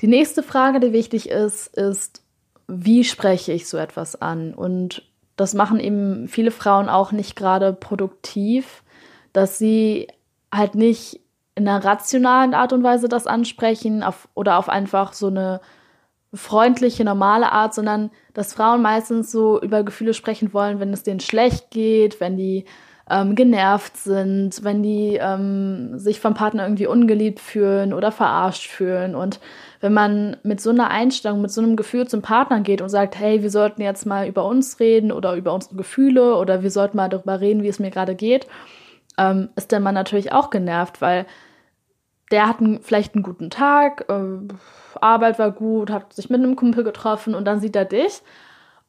Die 0.00 0.06
nächste 0.06 0.42
Frage, 0.42 0.80
die 0.80 0.92
wichtig 0.92 1.28
ist, 1.28 1.76
ist, 1.76 2.22
wie 2.68 3.04
spreche 3.04 3.52
ich 3.52 3.68
so 3.68 3.76
etwas 3.76 4.20
an? 4.20 4.54
Und 4.54 5.02
das 5.36 5.54
machen 5.54 5.80
eben 5.80 6.28
viele 6.28 6.50
Frauen 6.50 6.88
auch 6.88 7.12
nicht 7.12 7.36
gerade 7.36 7.72
produktiv, 7.72 8.82
dass 9.32 9.58
sie 9.58 10.08
halt 10.52 10.74
nicht 10.74 11.20
in 11.54 11.68
einer 11.68 11.84
rationalen 11.84 12.54
Art 12.54 12.72
und 12.72 12.82
Weise 12.82 13.08
das 13.08 13.26
ansprechen 13.26 14.02
auf, 14.02 14.28
oder 14.34 14.58
auf 14.58 14.68
einfach 14.68 15.12
so 15.12 15.26
eine 15.26 15.60
freundliche, 16.34 17.04
normale 17.04 17.52
Art, 17.52 17.74
sondern 17.74 18.10
dass 18.32 18.54
Frauen 18.54 18.80
meistens 18.80 19.30
so 19.30 19.60
über 19.60 19.82
Gefühle 19.82 20.14
sprechen 20.14 20.54
wollen, 20.54 20.80
wenn 20.80 20.92
es 20.92 21.02
denen 21.02 21.20
schlecht 21.20 21.70
geht, 21.70 22.20
wenn 22.20 22.36
die 22.36 22.64
ähm, 23.10 23.34
genervt 23.34 23.96
sind, 23.96 24.64
wenn 24.64 24.82
die 24.82 25.18
ähm, 25.20 25.98
sich 25.98 26.20
vom 26.20 26.32
Partner 26.32 26.64
irgendwie 26.64 26.86
ungeliebt 26.86 27.40
fühlen 27.40 27.92
oder 27.92 28.12
verarscht 28.12 28.68
fühlen. 28.68 29.14
Und 29.14 29.40
wenn 29.80 29.92
man 29.92 30.36
mit 30.44 30.60
so 30.60 30.70
einer 30.70 30.90
Einstellung, 30.90 31.42
mit 31.42 31.50
so 31.50 31.60
einem 31.60 31.76
Gefühl 31.76 32.06
zum 32.06 32.22
Partner 32.22 32.60
geht 32.60 32.80
und 32.80 32.88
sagt, 32.88 33.18
hey, 33.18 33.42
wir 33.42 33.50
sollten 33.50 33.82
jetzt 33.82 34.06
mal 34.06 34.26
über 34.26 34.46
uns 34.46 34.80
reden 34.80 35.12
oder 35.12 35.34
über 35.34 35.52
unsere 35.52 35.74
Gefühle 35.74 36.36
oder 36.36 36.62
wir 36.62 36.70
sollten 36.70 36.96
mal 36.96 37.10
darüber 37.10 37.40
reden, 37.40 37.62
wie 37.62 37.68
es 37.68 37.78
mir 37.80 37.90
gerade 37.90 38.14
geht, 38.14 38.46
ähm, 39.18 39.50
ist 39.56 39.72
der 39.72 39.80
Mann 39.80 39.94
natürlich 39.94 40.32
auch 40.32 40.50
genervt, 40.50 41.00
weil 41.00 41.26
der 42.30 42.48
hat 42.48 42.60
einen, 42.60 42.80
vielleicht 42.82 43.14
einen 43.14 43.22
guten 43.22 43.50
Tag, 43.50 44.06
äh, 44.08 44.54
Arbeit 45.00 45.38
war 45.38 45.50
gut, 45.50 45.90
hat 45.90 46.12
sich 46.12 46.30
mit 46.30 46.40
einem 46.40 46.56
Kumpel 46.56 46.82
getroffen 46.82 47.34
und 47.34 47.44
dann 47.44 47.60
sieht 47.60 47.76
er 47.76 47.84
dich. 47.84 48.22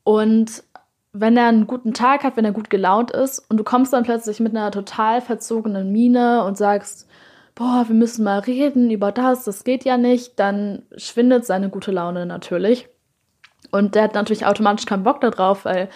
Und 0.03 0.63
wenn 1.12 1.38
er 1.38 1.48
einen 1.48 1.68
guten 1.68 1.94
Tag 1.94 2.24
hat, 2.24 2.38
wenn 2.38 2.46
er 2.46 2.51
gut 2.53 2.70
gelaunt 2.70 3.12
ist 3.12 3.39
und 3.50 3.58
du 3.58 3.63
kommst 3.63 3.94
dann 3.94 4.03
plötzlich 4.03 4.39
mit 4.39 4.56
einer 4.56 4.72
total 4.72 5.22
verzogenen 5.22 5.92
Miene 5.92 6.44
und 6.44 6.58
sagst, 6.58 7.08
boah, 7.56 7.86
wir 7.88 7.96
müssen 7.96 8.24
mal 8.24 8.39
reden 8.39 8.89
über 8.89 9.12
das, 9.12 9.44
das 9.44 9.63
geht 9.63 9.84
ja 9.86 9.98
nicht, 9.98 10.39
dann 10.39 10.84
schwindet 10.96 11.46
seine 11.46 11.70
gute 11.70 11.92
Laune 11.92 12.25
natürlich. 12.25 12.88
Und 13.72 13.96
der 13.96 14.03
hat 14.03 14.15
natürlich 14.15 14.46
automatisch 14.46 14.86
keinen 14.86 15.03
Bock 15.03 15.22
darauf, 15.22 15.65
weil 15.65 15.89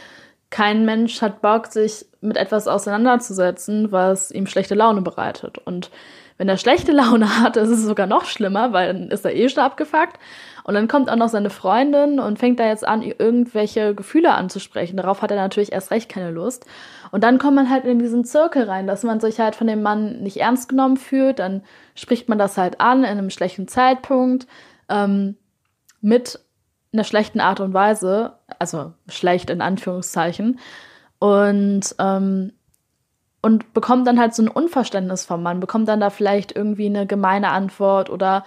kein 0.49 0.85
Mensch 0.85 1.21
hat 1.21 1.41
Bock, 1.41 1.67
sich 1.67 2.05
mit 2.21 2.37
etwas 2.37 2.67
auseinanderzusetzen, 2.67 3.91
was 3.91 4.31
ihm 4.31 4.47
schlechte 4.47 4.75
Laune 4.75 5.01
bereitet. 5.01 5.57
Und 5.59 5.91
wenn 6.37 6.49
er 6.49 6.57
schlechte 6.57 6.91
Laune 6.93 7.41
hat, 7.41 7.57
ist 7.57 7.69
es 7.69 7.83
sogar 7.83 8.07
noch 8.07 8.25
schlimmer, 8.25 8.73
weil 8.73 8.93
dann 8.93 9.09
ist 9.09 9.25
er 9.25 9.35
eh 9.35 9.49
schon 9.49 9.63
abgefuckt. 9.63 10.17
Und 10.63 10.73
dann 10.73 10.87
kommt 10.87 11.09
auch 11.09 11.15
noch 11.15 11.29
seine 11.29 11.49
Freundin 11.49 12.19
und 12.19 12.39
fängt 12.39 12.59
da 12.59 12.67
jetzt 12.67 12.85
an, 12.85 13.01
irgendwelche 13.01 13.95
Gefühle 13.95 14.33
anzusprechen. 14.33 14.97
Darauf 14.97 15.21
hat 15.21 15.31
er 15.31 15.37
natürlich 15.37 15.71
erst 15.71 15.91
recht 15.91 16.09
keine 16.09 16.31
Lust. 16.31 16.65
Und 17.11 17.23
dann 17.23 17.37
kommt 17.37 17.55
man 17.55 17.69
halt 17.69 17.85
in 17.85 17.99
diesen 17.99 18.25
Zirkel 18.25 18.63
rein, 18.63 18.85
dass 18.85 19.03
man 19.03 19.19
sich 19.19 19.39
halt 19.39 19.55
von 19.55 19.67
dem 19.67 19.81
Mann 19.81 20.21
nicht 20.21 20.37
ernst 20.37 20.67
genommen 20.67 20.97
fühlt. 20.97 21.39
Dann 21.39 21.63
spricht 21.95 22.27
man 22.27 22.37
das 22.37 22.57
halt 22.57 22.81
an 22.81 22.99
in 22.99 23.11
einem 23.11 23.29
schlechten 23.29 23.67
Zeitpunkt, 23.67 24.45
ähm, 24.89 25.37
mit 26.01 26.39
einer 26.93 27.03
schlechten 27.03 27.39
Art 27.39 27.59
und 27.59 27.73
Weise, 27.73 28.33
also 28.59 28.93
schlecht 29.07 29.49
in 29.49 29.61
Anführungszeichen. 29.61 30.59
Und 31.19 31.95
ähm, 31.99 32.53
und 33.41 33.73
bekommt 33.73 34.07
dann 34.07 34.19
halt 34.19 34.33
so 34.33 34.43
ein 34.43 34.49
Unverständnis 34.49 35.25
vom 35.25 35.43
Mann, 35.43 35.59
bekommt 35.59 35.87
dann 35.87 35.99
da 35.99 36.09
vielleicht 36.09 36.55
irgendwie 36.55 36.87
eine 36.87 37.05
gemeine 37.05 37.49
Antwort 37.49 38.09
oder 38.09 38.43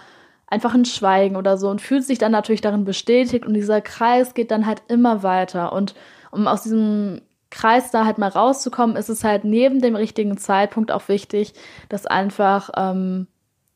einfach 0.46 0.74
ein 0.74 0.84
Schweigen 0.84 1.36
oder 1.36 1.56
so 1.56 1.70
und 1.70 1.80
fühlt 1.80 2.04
sich 2.04 2.18
dann 2.18 2.32
natürlich 2.32 2.60
darin 2.60 2.84
bestätigt 2.84 3.46
und 3.46 3.54
dieser 3.54 3.80
Kreis 3.80 4.34
geht 4.34 4.50
dann 4.50 4.66
halt 4.66 4.82
immer 4.88 5.22
weiter. 5.22 5.72
Und 5.72 5.94
um 6.32 6.48
aus 6.48 6.64
diesem 6.64 7.22
Kreis 7.50 7.90
da 7.90 8.04
halt 8.04 8.18
mal 8.18 8.28
rauszukommen, 8.28 8.96
ist 8.96 9.08
es 9.08 9.24
halt 9.24 9.44
neben 9.44 9.80
dem 9.80 9.96
richtigen 9.96 10.36
Zeitpunkt 10.36 10.92
auch 10.92 11.08
wichtig, 11.08 11.54
dass 11.88 12.06
einfach 12.06 12.70
ähm, 12.76 13.26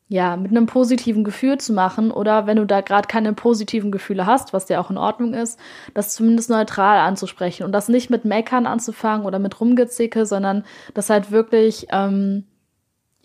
ja, 0.07 0.37
mit 0.37 0.51
einem 0.51 0.67
positiven 0.67 1.23
Gefühl 1.23 1.57
zu 1.57 1.73
machen 1.73 2.11
oder 2.11 2.45
wenn 2.45 2.57
du 2.57 2.65
da 2.65 2.81
gerade 2.81 3.07
keine 3.07 3.33
positiven 3.33 3.91
Gefühle 3.91 4.27
hast, 4.27 4.53
was 4.53 4.69
ja 4.69 4.79
auch 4.79 4.91
in 4.91 4.97
Ordnung 4.97 5.33
ist, 5.33 5.59
das 5.95 6.13
zumindest 6.13 6.49
neutral 6.49 6.99
anzusprechen 6.99 7.63
und 7.63 7.71
das 7.71 7.89
nicht 7.89 8.11
mit 8.11 8.23
Meckern 8.23 8.67
anzufangen 8.67 9.25
oder 9.25 9.39
mit 9.39 9.59
Rumgezicke, 9.59 10.27
sondern 10.27 10.63
das 10.93 11.09
halt 11.09 11.31
wirklich 11.31 11.87
ähm, 11.91 12.45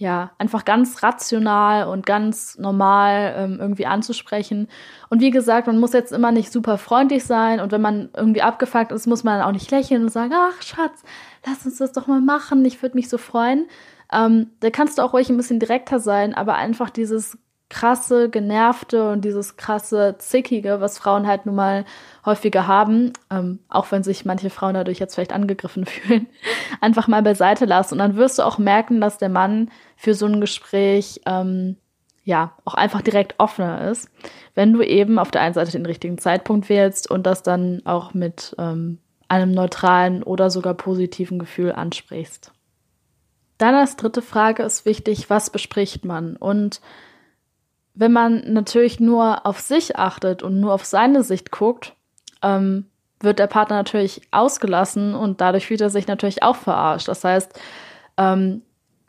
ja, 0.01 0.31
einfach 0.39 0.65
ganz 0.65 1.03
rational 1.03 1.87
und 1.87 2.07
ganz 2.07 2.57
normal 2.57 3.35
ähm, 3.37 3.59
irgendwie 3.61 3.85
anzusprechen. 3.85 4.69
Und 5.11 5.21
wie 5.21 5.31
gesagt, 5.31 5.67
man 5.67 5.79
muss 5.79 5.93
jetzt 5.93 6.11
immer 6.11 6.33
nicht 6.33 6.51
super 6.51 6.79
freundlich 6.79 7.25
sein 7.25 7.61
und 7.61 7.71
wenn 7.71 7.83
man 7.83 8.09
irgendwie 8.17 8.41
abgefuckt 8.41 8.93
ist, 8.93 9.07
muss 9.07 9.25
man 9.25 9.43
auch 9.43 9.53
nicht 9.53 9.71
lächeln 9.71 10.05
und 10.05 10.09
sagen, 10.09 10.33
ach 10.35 10.63
Schatz, 10.63 11.03
lass 11.45 11.67
uns 11.67 11.77
das 11.77 11.93
doch 11.93 12.07
mal 12.07 12.23
machen, 12.23 12.65
ich 12.65 12.81
würde 12.81 12.97
mich 12.97 13.11
so 13.11 13.19
freuen. 13.19 13.67
Ähm, 14.13 14.51
da 14.61 14.71
kannst 14.71 14.99
du 14.99 15.03
auch 15.03 15.13
ruhig 15.13 15.29
ein 15.31 15.37
bisschen 15.37 15.61
direkter 15.61 16.01
sein, 16.01 16.35
aber 16.35 16.55
einfach 16.57 16.91
dieses 16.91 17.39
krasse, 17.71 18.29
genervte 18.29 19.11
und 19.11 19.25
dieses 19.25 19.57
krasse, 19.57 20.17
zickige, 20.19 20.81
was 20.81 20.99
Frauen 20.99 21.27
halt 21.27 21.47
nun 21.47 21.55
mal 21.55 21.85
häufiger 22.27 22.67
haben, 22.67 23.13
ähm, 23.31 23.61
auch 23.69 23.91
wenn 23.93 24.03
sich 24.03 24.25
manche 24.25 24.51
Frauen 24.51 24.75
dadurch 24.75 24.99
jetzt 24.99 25.15
vielleicht 25.15 25.33
angegriffen 25.33 25.87
fühlen, 25.87 26.27
einfach 26.81 27.09
mal 27.09 27.23
beiseite 27.23 27.65
lassen. 27.65 27.95
Und 27.95 27.99
dann 28.01 28.17
wirst 28.17 28.39
du 28.39 28.43
auch 28.43 28.59
merken, 28.59 29.01
dass 29.01 29.19
der 29.19 29.29
Mann 29.29 29.71
für 29.97 30.15
so 30.15 30.27
ein 30.27 30.41
Gespräch 30.41 31.21
ähm, 31.27 31.77
ja 32.25 32.53
auch 32.65 32.75
einfach 32.75 33.03
direkt 33.03 33.37
offener 33.39 33.89
ist, 33.91 34.11
wenn 34.55 34.73
du 34.73 34.83
eben 34.83 35.19
auf 35.19 35.31
der 35.31 35.41
einen 35.41 35.55
Seite 35.55 35.73
den 35.73 35.87
richtigen 35.87 36.19
Zeitpunkt 36.19 36.69
wählst 36.69 37.09
und 37.11 37.25
das 37.25 37.43
dann 37.43 37.83
auch 37.85 38.15
mit 38.15 38.55
ähm, 38.59 38.99
einem 39.29 39.53
neutralen 39.53 40.25
oder 40.25 40.51
sogar 40.51 40.75
positiven 40.75 41.39
Gefühl 41.39 41.73
ansprichst. 41.73 42.53
Dann 43.61 43.75
als 43.75 43.97
dritte 43.97 44.23
Frage 44.23 44.63
ist 44.63 44.87
wichtig, 44.87 45.29
was 45.29 45.51
bespricht 45.51 46.07
man? 46.07 46.35
Und 46.35 46.81
wenn 47.93 48.11
man 48.11 48.55
natürlich 48.55 49.01
nur 49.01 49.45
auf 49.47 49.61
sich 49.61 49.97
achtet 49.97 50.43
und 50.43 50.61
nur 50.61 50.73
auf 50.73 50.87
seine 50.87 51.23
Sicht 51.23 51.51
guckt, 51.51 51.95
ähm, 52.41 52.87
wird 53.21 53.39
der 53.39 53.49
Partner 53.49 53.77
natürlich 53.77 54.23
ausgelassen 54.31 55.15
und 55.15 55.43
dadurch 55.43 55.67
fühlt 55.67 55.83
er 55.83 55.91
sich 55.91 56.07
natürlich 56.07 56.43
auch 56.43 56.57
verarscht. 56.57 57.09
Das 57.09 57.23
heißt, 57.23 57.61
ähm, 58.17 58.63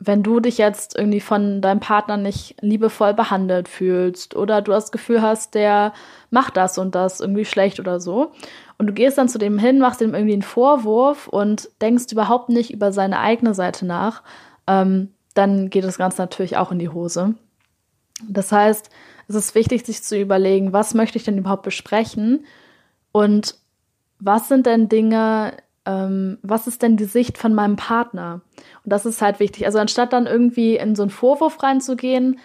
wenn 0.04 0.22
du 0.22 0.40
dich 0.40 0.58
jetzt 0.58 0.96
irgendwie 0.96 1.20
von 1.20 1.60
deinem 1.60 1.80
Partner 1.80 2.16
nicht 2.16 2.56
liebevoll 2.60 3.14
behandelt 3.14 3.68
fühlst 3.68 4.34
oder 4.34 4.60
du 4.60 4.72
das 4.72 4.90
Gefühl 4.90 5.22
hast, 5.22 5.54
der 5.54 5.92
macht 6.30 6.56
das 6.56 6.78
und 6.78 6.94
das 6.94 7.20
irgendwie 7.20 7.44
schlecht 7.44 7.78
oder 7.78 8.00
so 8.00 8.32
und 8.78 8.88
du 8.88 8.92
gehst 8.92 9.16
dann 9.16 9.28
zu 9.28 9.38
dem 9.38 9.58
hin, 9.58 9.78
machst 9.78 10.00
ihm 10.00 10.14
irgendwie 10.14 10.32
einen 10.32 10.42
Vorwurf 10.42 11.28
und 11.28 11.68
denkst 11.80 12.10
überhaupt 12.10 12.48
nicht 12.48 12.72
über 12.72 12.92
seine 12.92 13.20
eigene 13.20 13.54
Seite 13.54 13.86
nach, 13.86 14.22
ähm, 14.66 15.12
dann 15.34 15.70
geht 15.70 15.84
das 15.84 15.98
Ganze 15.98 16.20
natürlich 16.20 16.56
auch 16.56 16.72
in 16.72 16.78
die 16.78 16.88
Hose. 16.88 17.34
Das 18.28 18.50
heißt, 18.50 18.90
es 19.28 19.34
ist 19.34 19.54
wichtig, 19.54 19.86
sich 19.86 20.02
zu 20.02 20.18
überlegen, 20.18 20.72
was 20.72 20.94
möchte 20.94 21.16
ich 21.16 21.24
denn 21.24 21.38
überhaupt 21.38 21.62
besprechen 21.62 22.44
und 23.12 23.56
was 24.18 24.48
sind 24.48 24.66
denn 24.66 24.88
Dinge, 24.88 25.52
ähm, 25.86 26.38
was 26.42 26.66
ist 26.66 26.82
denn 26.82 26.96
die 26.96 27.04
Sicht 27.04 27.38
von 27.38 27.54
meinem 27.54 27.76
Partner? 27.76 28.40
Und 28.84 28.92
das 28.92 29.06
ist 29.06 29.22
halt 29.22 29.40
wichtig. 29.40 29.66
Also 29.66 29.78
anstatt 29.78 30.12
dann 30.12 30.26
irgendwie 30.26 30.76
in 30.76 30.94
so 30.94 31.02
einen 31.02 31.10
Vorwurf 31.10 31.62
reinzugehen 31.62 32.38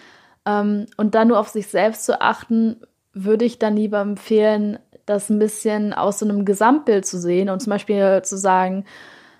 ähm, 0.46 0.86
und 0.96 1.14
dann 1.14 1.28
nur 1.28 1.38
auf 1.38 1.48
sich 1.48 1.68
selbst 1.68 2.04
zu 2.04 2.20
achten, 2.20 2.80
würde 3.12 3.44
ich 3.44 3.58
dann 3.58 3.76
lieber 3.76 4.00
empfehlen, 4.00 4.78
das 5.06 5.30
ein 5.30 5.38
bisschen 5.38 5.92
aus 5.92 6.18
so 6.18 6.26
einem 6.26 6.44
Gesamtbild 6.44 7.06
zu 7.06 7.18
sehen 7.18 7.48
und 7.48 7.60
zum 7.60 7.70
Beispiel 7.70 8.22
zu 8.22 8.36
sagen, 8.36 8.84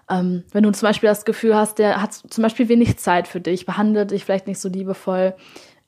ähm, 0.09 0.45
wenn 0.52 0.62
du 0.62 0.71
zum 0.73 0.88
Beispiel 0.88 1.09
das 1.09 1.25
Gefühl 1.25 1.55
hast, 1.55 1.78
der 1.78 2.00
hat 2.00 2.14
zum 2.14 2.43
Beispiel 2.43 2.69
wenig 2.69 2.99
Zeit 2.99 3.28
für 3.28 3.40
dich, 3.40 3.67
behandelt 3.67 4.11
dich 4.11 4.25
vielleicht 4.25 4.47
nicht 4.47 4.61
so 4.61 4.69
liebevoll, 4.69 5.35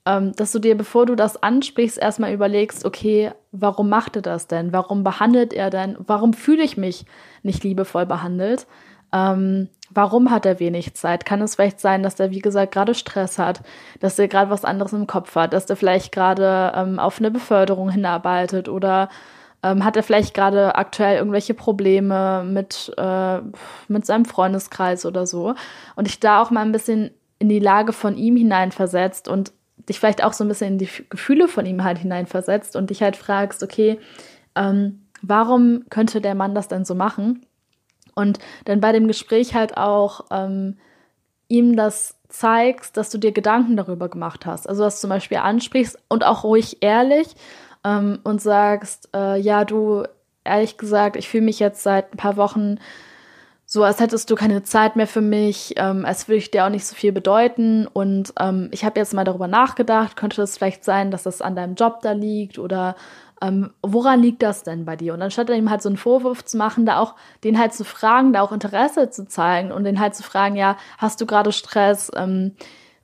dass 0.03 0.51
du 0.51 0.59
dir, 0.59 0.75
bevor 0.75 1.05
du 1.05 1.15
das 1.15 1.41
ansprichst, 1.43 1.97
erstmal 1.97 2.33
überlegst, 2.33 2.85
okay, 2.85 3.31
warum 3.51 3.87
macht 3.89 4.15
er 4.15 4.23
das 4.23 4.47
denn? 4.47 4.73
Warum 4.73 5.03
behandelt 5.03 5.53
er 5.53 5.69
denn? 5.69 5.95
Warum 5.99 6.33
fühle 6.33 6.63
ich 6.63 6.75
mich 6.75 7.05
nicht 7.43 7.63
liebevoll 7.63 8.07
behandelt? 8.07 8.65
Ähm, 9.13 9.69
warum 9.89 10.31
hat 10.31 10.45
er 10.45 10.59
wenig 10.59 10.95
Zeit? 10.95 11.25
Kann 11.25 11.41
es 11.41 11.55
vielleicht 11.55 11.79
sein, 11.79 12.01
dass 12.01 12.19
er, 12.19 12.31
wie 12.31 12.39
gesagt, 12.39 12.73
gerade 12.73 12.95
Stress 12.95 13.37
hat, 13.37 13.61
dass 13.99 14.17
er 14.17 14.27
gerade 14.27 14.49
was 14.49 14.65
anderes 14.65 14.93
im 14.93 15.07
Kopf 15.07 15.35
hat, 15.35 15.53
dass 15.53 15.69
er 15.69 15.75
vielleicht 15.75 16.11
gerade 16.11 16.71
ähm, 16.75 16.97
auf 16.97 17.19
eine 17.19 17.29
Beförderung 17.29 17.89
hinarbeitet 17.89 18.69
oder 18.69 19.09
ähm, 19.63 19.83
hat 19.83 19.95
er 19.97 20.03
vielleicht 20.03 20.33
gerade 20.33 20.75
aktuell 20.75 21.17
irgendwelche 21.17 21.53
Probleme 21.53 22.43
mit, 22.43 22.91
äh, 22.97 23.39
mit 23.87 24.05
seinem 24.05 24.25
Freundeskreis 24.25 25.05
oder 25.05 25.27
so? 25.27 25.55
Und 25.95 26.07
ich 26.07 26.19
da 26.19 26.41
auch 26.41 26.51
mal 26.51 26.61
ein 26.61 26.71
bisschen 26.71 27.11
in 27.37 27.49
die 27.49 27.59
Lage 27.59 27.93
von 27.93 28.17
ihm 28.17 28.35
hineinversetzt 28.35 29.27
und 29.27 29.51
dich 29.89 29.99
vielleicht 29.99 30.23
auch 30.23 30.33
so 30.33 30.43
ein 30.43 30.47
bisschen 30.47 30.73
in 30.73 30.77
die 30.77 30.89
Gefühle 31.09 31.47
von 31.47 31.65
ihm 31.65 31.83
halt 31.83 31.97
hineinversetzt 31.97 32.75
und 32.75 32.89
dich 32.89 33.01
halt 33.01 33.15
fragst, 33.15 33.63
okay, 33.63 33.99
ähm, 34.55 35.01
warum 35.21 35.85
könnte 35.89 36.21
der 36.21 36.35
Mann 36.35 36.55
das 36.55 36.67
denn 36.67 36.85
so 36.85 36.95
machen? 36.95 37.45
Und 38.15 38.39
dann 38.65 38.81
bei 38.81 38.91
dem 38.91 39.07
Gespräch 39.07 39.53
halt 39.53 39.77
auch 39.77 40.25
ähm, 40.31 40.77
ihm 41.47 41.75
das 41.75 42.15
zeigst, 42.29 42.97
dass 42.97 43.09
du 43.09 43.17
dir 43.17 43.31
Gedanken 43.31 43.75
darüber 43.75 44.09
gemacht 44.09 44.45
hast. 44.45 44.67
Also 44.67 44.83
dass 44.83 44.95
du 44.95 45.01
zum 45.01 45.09
Beispiel 45.09 45.37
ansprichst 45.37 45.97
und 46.07 46.23
auch 46.23 46.43
ruhig 46.43 46.77
ehrlich 46.81 47.35
ähm, 47.83 48.19
und 48.23 48.41
sagst, 48.41 49.09
äh, 49.13 49.39
ja, 49.39 49.65
du, 49.65 50.03
ehrlich 50.43 50.77
gesagt, 50.77 51.15
ich 51.15 51.29
fühle 51.29 51.43
mich 51.43 51.59
jetzt 51.59 51.83
seit 51.83 52.13
ein 52.13 52.17
paar 52.17 52.37
Wochen 52.37 52.77
so 53.73 53.85
als 53.85 54.01
hättest 54.01 54.29
du 54.29 54.35
keine 54.35 54.63
Zeit 54.63 54.97
mehr 54.97 55.07
für 55.07 55.21
mich, 55.21 55.75
ähm, 55.77 56.05
als 56.05 56.27
würde 56.27 56.39
ich 56.39 56.51
dir 56.51 56.65
auch 56.65 56.69
nicht 56.69 56.85
so 56.85 56.93
viel 56.93 57.13
bedeuten. 57.13 57.87
Und 57.87 58.33
ähm, 58.37 58.67
ich 58.71 58.83
habe 58.83 58.99
jetzt 58.99 59.13
mal 59.13 59.23
darüber 59.23 59.47
nachgedacht, 59.47 60.17
könnte 60.17 60.35
das 60.41 60.57
vielleicht 60.57 60.83
sein, 60.83 61.09
dass 61.09 61.23
das 61.23 61.41
an 61.41 61.55
deinem 61.55 61.75
Job 61.75 62.01
da 62.01 62.11
liegt 62.11 62.59
oder 62.59 62.97
ähm, 63.41 63.71
woran 63.81 64.21
liegt 64.21 64.43
das 64.43 64.63
denn 64.63 64.83
bei 64.83 64.97
dir? 64.97 65.13
Und 65.13 65.21
anstatt 65.21 65.49
ihm 65.51 65.69
halt 65.69 65.81
so 65.81 65.87
einen 65.87 65.95
Vorwurf 65.95 66.43
zu 66.43 66.57
machen, 66.57 66.85
da 66.85 66.99
auch 66.99 67.15
den 67.45 67.57
halt 67.57 67.73
zu 67.73 67.85
fragen, 67.85 68.33
da 68.33 68.41
auch 68.41 68.51
Interesse 68.51 69.09
zu 69.09 69.25
zeigen 69.25 69.71
und 69.71 69.85
den 69.85 70.01
halt 70.01 70.15
zu 70.15 70.23
fragen, 70.23 70.57
ja, 70.57 70.75
hast 70.97 71.21
du 71.21 71.25
gerade 71.25 71.53
Stress? 71.53 72.11
Ähm, 72.13 72.57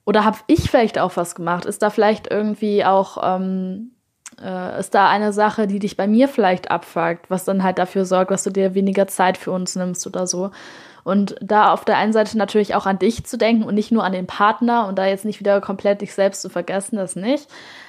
oder 0.03 0.25
habe 0.25 0.39
ich 0.47 0.69
vielleicht 0.69 0.99
auch 0.99 1.15
was 1.15 1.33
gemacht? 1.33 1.63
Ist 1.63 1.81
da 1.81 1.89
vielleicht 1.89 2.29
irgendwie 2.29 2.83
auch 2.83 3.17
ähm, 3.23 3.91
äh, 4.41 4.79
ist 4.79 4.93
da 4.93 5.09
eine 5.09 5.33
Sache, 5.33 5.67
die 5.67 5.79
dich 5.79 5.97
bei 5.97 6.07
mir 6.07 6.27
vielleicht 6.27 6.71
abfuckt, 6.71 7.29
was 7.29 7.45
dann 7.45 7.63
halt 7.63 7.79
dafür 7.79 8.05
sorgt, 8.05 8.31
dass 8.31 8.43
du 8.43 8.49
dir 8.49 8.73
weniger 8.73 9.07
Zeit 9.07 9.37
für 9.37 9.51
uns 9.51 9.75
nimmst 9.75 10.05
oder 10.07 10.27
so. 10.27 10.51
Und 11.03 11.35
da 11.41 11.71
auf 11.71 11.85
der 11.85 11.97
einen 11.97 12.11
Seite 12.11 12.37
natürlich 12.37 12.75
auch 12.75 12.85
an 12.85 12.99
dich 12.99 13.25
zu 13.25 13.37
denken 13.37 13.63
und 13.63 13.75
nicht 13.75 13.91
nur 13.91 14.03
an 14.03 14.11
den 14.11 14.27
Partner 14.27 14.87
und 14.87 14.97
da 14.99 15.05
jetzt 15.05 15.23
nicht 15.23 15.39
wieder 15.39 15.61
komplett 15.61 16.01
dich 16.01 16.13
selbst 16.13 16.41
zu 16.41 16.49
vergessen, 16.49 16.97
das 16.97 17.15
nicht. 17.15 17.47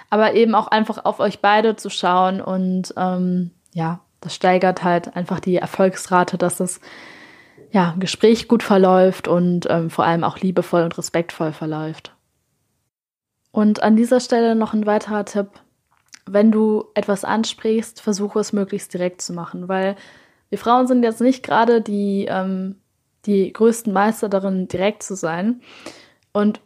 Aber 0.09 0.35
eben 0.35 0.55
auch 0.55 0.69
einfach 0.69 1.05
auf 1.05 1.19
euch 1.19 1.41
beide 1.41 1.75
zu 1.77 1.91
schauen 1.91 2.41
und 2.41 2.95
ähm, 2.97 3.51
ja, 3.73 4.01
das 4.21 4.35
steigert 4.35 4.85
halt 4.85 5.17
einfach 5.17 5.41
die 5.41 5.57
Erfolgsrate, 5.57 6.39
dass 6.39 6.59
das 6.59 6.81
ja, 7.71 7.95
Gespräch 7.99 8.49
gut 8.49 8.63
verläuft 8.63 9.29
und 9.29 9.67
ähm, 9.69 9.91
vor 9.91 10.05
allem 10.05 10.25
auch 10.25 10.39
liebevoll 10.39 10.83
und 10.83 10.97
respektvoll 10.97 11.53
verläuft. 11.53 12.15
Und 13.51 13.83
an 13.83 13.97
dieser 13.97 14.21
Stelle 14.21 14.55
noch 14.55 14.73
ein 14.73 14.87
weiterer 14.87 15.25
Tipp 15.25 15.49
wenn 16.33 16.51
du 16.51 16.85
etwas 16.95 17.25
ansprichst, 17.25 18.01
versuche 18.01 18.41
es 18.41 18.53
möglichst 18.53 18.93
direkt 18.95 19.23
zu 19.23 19.33
machen, 19.33 19.69
weil 19.69 19.97
wir 20.51 20.59
Frauen 20.59 20.87
sind 20.87 21.03
jetzt 21.03 21.21
nicht 21.21 21.43
gerade 21.43 21.81
die, 21.81 22.27
ähm, 22.29 22.77
die 23.27 23.53
größten 23.53 23.93
Meister 23.93 24.29
darin, 24.29 24.69
direkt 24.69 25.03
zu 25.03 25.15
sein. 25.15 25.61
Und 26.33 26.61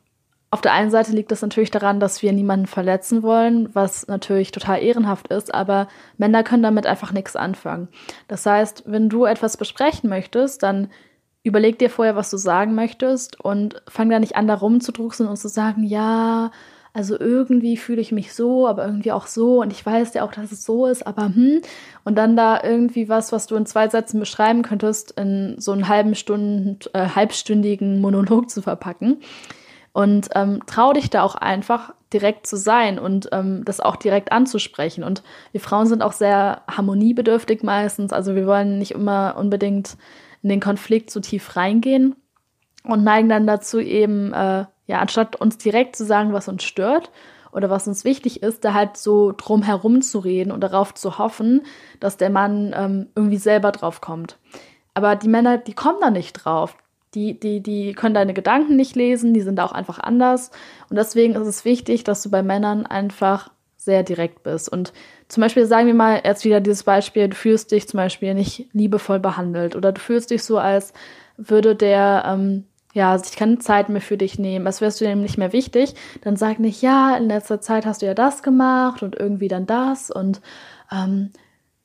auf 0.50 0.60
der 0.60 0.74
einen 0.74 0.90
Seite 0.90 1.12
liegt 1.12 1.32
das 1.32 1.40
natürlich 1.40 1.70
daran, 1.70 1.98
dass 1.98 2.22
wir 2.22 2.30
niemanden 2.32 2.66
verletzen 2.66 3.22
wollen, 3.22 3.74
was 3.74 4.06
natürlich 4.06 4.52
total 4.52 4.82
ehrenhaft 4.82 5.28
ist, 5.28 5.52
aber 5.52 5.88
Männer 6.18 6.42
können 6.42 6.62
damit 6.62 6.86
einfach 6.86 7.12
nichts 7.12 7.36
anfangen. 7.36 7.88
Das 8.28 8.44
heißt, 8.44 8.84
wenn 8.86 9.08
du 9.08 9.24
etwas 9.24 9.56
besprechen 9.56 10.10
möchtest, 10.10 10.62
dann 10.62 10.90
überleg 11.42 11.78
dir 11.78 11.88
vorher, 11.88 12.16
was 12.16 12.30
du 12.30 12.36
sagen 12.36 12.74
möchtest 12.74 13.40
und 13.40 13.82
fang 13.88 14.10
da 14.10 14.18
nicht 14.20 14.36
an, 14.36 14.46
da 14.46 14.54
rumzudrucksen 14.54 15.26
und 15.26 15.36
zu 15.36 15.48
sagen, 15.48 15.84
ja, 15.84 16.50
also 16.94 17.18
irgendwie 17.18 17.76
fühle 17.76 18.00
ich 18.00 18.12
mich 18.12 18.34
so, 18.34 18.68
aber 18.68 18.84
irgendwie 18.84 19.12
auch 19.12 19.26
so 19.26 19.62
und 19.62 19.72
ich 19.72 19.84
weiß 19.84 20.12
ja 20.14 20.24
auch, 20.24 20.32
dass 20.32 20.52
es 20.52 20.64
so 20.64 20.86
ist, 20.86 21.06
aber 21.06 21.26
hm. 21.26 21.62
Und 22.04 22.16
dann 22.16 22.36
da 22.36 22.62
irgendwie 22.62 23.08
was, 23.08 23.32
was 23.32 23.46
du 23.46 23.56
in 23.56 23.64
zwei 23.64 23.88
Sätzen 23.88 24.20
beschreiben 24.20 24.62
könntest, 24.62 25.12
in 25.12 25.54
so 25.58 25.72
einen 25.72 25.88
halben 25.88 26.14
Stunden, 26.14 26.78
äh, 26.92 27.08
halbstündigen 27.08 28.00
Monolog 28.00 28.50
zu 28.50 28.60
verpacken. 28.60 29.18
Und 29.92 30.30
ähm, 30.34 30.60
trau 30.66 30.92
dich 30.92 31.10
da 31.10 31.22
auch 31.22 31.34
einfach 31.34 31.92
direkt 32.12 32.46
zu 32.46 32.56
sein 32.56 32.98
und 32.98 33.28
ähm, 33.32 33.62
das 33.64 33.80
auch 33.80 33.96
direkt 33.96 34.32
anzusprechen. 34.32 35.04
Und 35.04 35.22
wir 35.52 35.60
Frauen 35.60 35.86
sind 35.86 36.02
auch 36.02 36.12
sehr 36.12 36.62
harmoniebedürftig 36.68 37.62
meistens. 37.62 38.12
Also 38.12 38.34
wir 38.34 38.46
wollen 38.46 38.78
nicht 38.78 38.92
immer 38.92 39.36
unbedingt 39.38 39.96
in 40.42 40.48
den 40.48 40.60
Konflikt 40.60 41.10
so 41.10 41.20
tief 41.20 41.56
reingehen 41.56 42.16
und 42.84 43.04
neigen 43.04 43.28
dann 43.28 43.46
dazu 43.46 43.80
eben, 43.80 44.32
äh, 44.32 44.64
ja, 44.92 44.98
anstatt 44.98 45.36
uns 45.36 45.56
direkt 45.56 45.96
zu 45.96 46.04
sagen, 46.04 46.34
was 46.34 46.48
uns 46.48 46.64
stört 46.64 47.10
oder 47.50 47.70
was 47.70 47.88
uns 47.88 48.04
wichtig 48.04 48.42
ist, 48.42 48.62
da 48.62 48.74
halt 48.74 48.98
so 48.98 49.32
drum 49.34 49.62
herum 49.62 50.02
zu 50.02 50.18
reden 50.18 50.52
und 50.52 50.60
darauf 50.60 50.92
zu 50.92 51.16
hoffen, 51.16 51.62
dass 51.98 52.18
der 52.18 52.28
Mann 52.28 52.74
ähm, 52.76 53.06
irgendwie 53.14 53.38
selber 53.38 53.72
drauf 53.72 54.02
kommt. 54.02 54.36
Aber 54.92 55.16
die 55.16 55.28
Männer, 55.28 55.56
die 55.56 55.72
kommen 55.72 55.96
da 56.02 56.10
nicht 56.10 56.34
drauf. 56.34 56.76
Die, 57.14 57.40
die, 57.40 57.62
die 57.62 57.94
können 57.94 58.14
deine 58.14 58.34
Gedanken 58.34 58.76
nicht 58.76 58.94
lesen, 58.94 59.32
die 59.32 59.40
sind 59.40 59.58
auch 59.60 59.72
einfach 59.72 59.98
anders. 59.98 60.50
Und 60.90 60.96
deswegen 60.96 61.36
ist 61.36 61.46
es 61.46 61.64
wichtig, 61.64 62.04
dass 62.04 62.22
du 62.22 62.30
bei 62.30 62.42
Männern 62.42 62.84
einfach 62.84 63.50
sehr 63.78 64.02
direkt 64.02 64.42
bist. 64.42 64.68
Und 64.68 64.92
zum 65.28 65.40
Beispiel 65.40 65.64
sagen 65.64 65.86
wir 65.86 65.94
mal 65.94 66.20
jetzt 66.22 66.44
wieder 66.44 66.60
dieses 66.60 66.82
Beispiel, 66.82 67.28
du 67.28 67.34
fühlst 67.34 67.72
dich 67.72 67.88
zum 67.88 67.96
Beispiel 67.96 68.34
nicht 68.34 68.68
liebevoll 68.74 69.20
behandelt 69.20 69.74
oder 69.74 69.92
du 69.92 70.00
fühlst 70.02 70.30
dich 70.30 70.44
so, 70.44 70.58
als 70.58 70.92
würde 71.38 71.74
der 71.74 72.24
ähm, 72.26 72.64
ja 72.92 73.16
sich 73.18 73.36
keine 73.36 73.58
Zeit 73.58 73.88
mehr 73.88 74.00
für 74.00 74.16
dich 74.16 74.38
nehmen, 74.38 74.66
als 74.66 74.80
wärst 74.80 75.00
du 75.00 75.04
dem 75.04 75.22
nicht 75.22 75.38
mehr 75.38 75.52
wichtig, 75.52 75.94
dann 76.22 76.36
sag 76.36 76.58
nicht, 76.58 76.82
ja, 76.82 77.16
in 77.16 77.28
letzter 77.28 77.60
Zeit 77.60 77.86
hast 77.86 78.02
du 78.02 78.06
ja 78.06 78.14
das 78.14 78.42
gemacht 78.42 79.02
und 79.02 79.18
irgendwie 79.18 79.48
dann 79.48 79.66
das 79.66 80.10
und 80.10 80.40
ähm, 80.90 81.30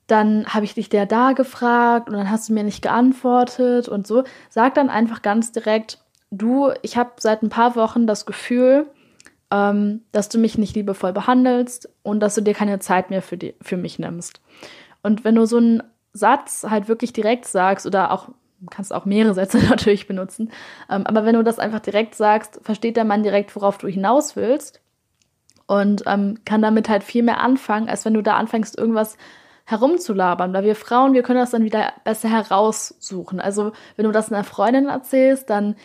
dann 0.07 0.45
habe 0.47 0.65
ich 0.65 0.73
dich 0.73 0.89
der 0.89 1.05
da 1.05 1.33
gefragt 1.33 2.09
und 2.09 2.15
dann 2.15 2.31
hast 2.31 2.49
du 2.49 2.53
mir 2.53 2.63
nicht 2.63 2.81
geantwortet 2.81 3.89
und 3.89 4.07
so. 4.07 4.23
Sag 4.49 4.73
dann 4.73 4.89
einfach 4.89 5.21
ganz 5.21 5.51
direkt, 5.51 5.99
du, 6.31 6.71
ich 6.81 6.97
habe 6.97 7.11
seit 7.19 7.43
ein 7.43 7.49
paar 7.49 7.75
Wochen 7.75 8.07
das 8.07 8.25
Gefühl, 8.25 8.87
ähm, 9.51 10.01
dass 10.13 10.29
du 10.29 10.37
mich 10.37 10.57
nicht 10.57 10.75
liebevoll 10.75 11.13
behandelst 11.13 11.89
und 12.03 12.21
dass 12.21 12.35
du 12.35 12.41
dir 12.41 12.53
keine 12.53 12.79
Zeit 12.79 13.09
mehr 13.09 13.21
für, 13.21 13.37
die, 13.37 13.55
für 13.61 13.77
mich 13.77 13.99
nimmst. 13.99 14.41
Und 15.03 15.23
wenn 15.23 15.35
du 15.35 15.45
so 15.45 15.57
einen 15.57 15.83
Satz 16.13 16.65
halt 16.69 16.87
wirklich 16.87 17.13
direkt 17.13 17.45
sagst 17.45 17.85
oder 17.85 18.11
auch, 18.11 18.29
kannst 18.69 18.93
auch 18.93 19.05
mehrere 19.05 19.33
Sätze 19.33 19.57
natürlich 19.69 20.07
benutzen, 20.07 20.51
ähm, 20.89 21.05
aber 21.05 21.25
wenn 21.25 21.35
du 21.35 21.43
das 21.43 21.59
einfach 21.59 21.79
direkt 21.79 22.15
sagst, 22.15 22.59
versteht 22.63 22.97
der 22.97 23.05
Mann 23.05 23.23
direkt, 23.23 23.55
worauf 23.55 23.77
du 23.77 23.87
hinaus 23.87 24.35
willst 24.35 24.81
und 25.67 26.03
ähm, 26.07 26.39
kann 26.45 26.61
damit 26.61 26.89
halt 26.89 27.03
viel 27.03 27.23
mehr 27.23 27.41
anfangen, 27.41 27.89
als 27.89 28.05
wenn 28.05 28.13
du 28.13 28.23
da 28.23 28.37
anfängst, 28.37 28.77
irgendwas 28.77 29.17
herumzulabern, 29.65 30.53
weil 30.53 30.63
wir 30.63 30.75
Frauen, 30.75 31.13
wir 31.13 31.23
können 31.23 31.39
das 31.39 31.51
dann 31.51 31.65
wieder 31.65 31.91
besser 32.05 32.29
heraussuchen. 32.29 33.41
Also 33.41 33.73
wenn 33.97 34.05
du 34.05 34.13
das 34.13 34.31
einer 34.31 34.45
Freundin 34.45 34.87
erzählst, 34.87 35.49
dann 35.49 35.75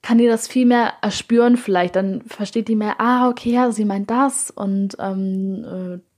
kann 0.00 0.18
die 0.18 0.28
das 0.28 0.46
viel 0.46 0.64
mehr 0.64 0.94
erspüren 1.02 1.56
vielleicht. 1.56 1.96
Dann 1.96 2.22
versteht 2.22 2.68
die 2.68 2.76
mehr, 2.76 3.00
ah, 3.00 3.28
okay, 3.28 3.50
ja, 3.50 3.72
sie 3.72 3.84
meint 3.84 4.10
das. 4.10 4.52
Und 4.52 4.96
ähm, 5.00 5.64
äh, 5.64 6.09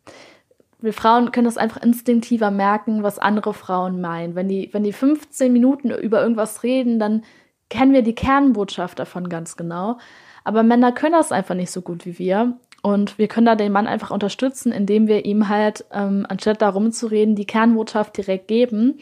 wir 0.82 0.92
Frauen 0.92 1.32
können 1.32 1.44
das 1.44 1.56
einfach 1.56 1.82
instinktiver 1.82 2.50
merken, 2.50 3.02
was 3.02 3.18
andere 3.18 3.54
Frauen 3.54 4.00
meinen. 4.00 4.34
Wenn 4.34 4.48
die, 4.48 4.68
wenn 4.72 4.84
die 4.84 4.92
15 4.92 5.52
Minuten 5.52 5.90
über 5.90 6.20
irgendwas 6.20 6.62
reden, 6.62 6.98
dann 6.98 7.22
kennen 7.70 7.92
wir 7.92 8.02
die 8.02 8.14
Kernbotschaft 8.14 8.98
davon 8.98 9.28
ganz 9.28 9.56
genau. 9.56 9.98
Aber 10.44 10.62
Männer 10.62 10.92
können 10.92 11.14
das 11.14 11.32
einfach 11.32 11.54
nicht 11.54 11.70
so 11.70 11.82
gut 11.82 12.04
wie 12.04 12.18
wir. 12.18 12.58
Und 12.82 13.16
wir 13.16 13.28
können 13.28 13.46
da 13.46 13.54
den 13.54 13.72
Mann 13.72 13.86
einfach 13.86 14.10
unterstützen, 14.10 14.72
indem 14.72 15.06
wir 15.06 15.24
ihm 15.24 15.48
halt, 15.48 15.84
ähm, 15.92 16.26
anstatt 16.28 16.60
da 16.60 16.68
rumzureden, 16.68 17.36
die 17.36 17.46
Kernbotschaft 17.46 18.16
direkt 18.16 18.48
geben. 18.48 18.98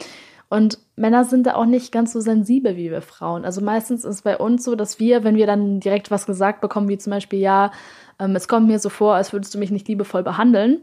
Und 0.51 0.79
Männer 0.97 1.25
sind 1.25 1.47
da 1.47 1.55
auch 1.55 1.64
nicht 1.64 1.93
ganz 1.93 2.12
so 2.12 2.21
sensibel 2.21 2.77
wie 2.77 2.90
wir 2.90 3.03
Frauen. 3.03 3.45
Also 3.45 3.62
meistens 3.62 4.05
ist 4.05 4.16
es 4.16 4.23
bei 4.23 4.37
uns 4.37 4.64
so, 4.64 4.75
dass 4.75 4.99
wir, 4.99 5.25
wenn 5.25 5.37
wir 5.37 5.47
dann 5.47 5.81
direkt 5.81 6.11
was 6.11 6.27
gesagt 6.27 6.61
bekommen, 6.61 6.88
wie 6.88 6.99
zum 6.99 7.12
Beispiel, 7.12 7.38
ja, 7.38 7.71
ähm, 8.19 8.37
es 8.37 8.49
kommt 8.49 8.66
mir 8.66 8.79
so 8.79 8.90
vor, 8.90 9.14
als 9.14 9.33
würdest 9.33 9.55
du 9.55 9.59
mich 9.59 9.71
nicht 9.71 9.88
liebevoll 9.88 10.23
behandeln, 10.23 10.83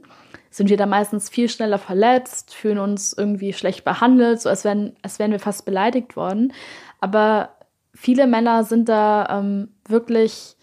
sind 0.50 0.70
wir 0.70 0.78
da 0.78 0.86
meistens 0.86 1.30
viel 1.30 1.50
schneller 1.50 1.78
verletzt, 1.78 2.54
fühlen 2.54 2.80
uns 2.80 3.14
irgendwie 3.14 3.54
schlecht 3.54 3.84
behandelt, 3.84 4.42
so 4.42 4.50
als 4.50 4.64
wären, 4.64 4.96
als 5.02 5.20
wären 5.20 5.32
wir 5.32 5.40
fast 5.40 5.66
beleidigt 5.66 6.16
worden. 6.16 6.54
Aber 7.00 7.50
viele 7.94 8.28
Männer 8.28 8.64
sind 8.64 8.90
da 8.90 9.40
ähm, 9.40 9.70
wirklich 9.88 10.58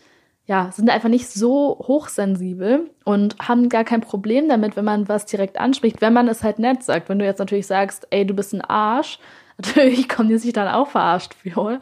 ja, 0.46 0.70
sind 0.72 0.90
einfach 0.90 1.08
nicht 1.08 1.28
so 1.30 1.78
hochsensibel 1.86 2.90
und 3.04 3.36
haben 3.40 3.70
gar 3.70 3.84
kein 3.84 4.02
Problem 4.02 4.48
damit, 4.48 4.76
wenn 4.76 4.84
man 4.84 5.08
was 5.08 5.24
direkt 5.24 5.58
anspricht, 5.58 6.02
wenn 6.02 6.12
man 6.12 6.28
es 6.28 6.42
halt 6.42 6.58
nett 6.58 6.82
sagt. 6.82 7.08
Wenn 7.08 7.18
du 7.18 7.24
jetzt 7.24 7.38
natürlich 7.38 7.66
sagst, 7.66 8.06
ey, 8.10 8.26
du 8.26 8.34
bist 8.34 8.52
ein 8.52 8.60
Arsch, 8.60 9.18
natürlich 9.56 10.08
kommen 10.08 10.28
die 10.28 10.36
sich 10.36 10.52
dann 10.52 10.68
auch 10.68 10.88
verarscht 10.88 11.32
für. 11.34 11.78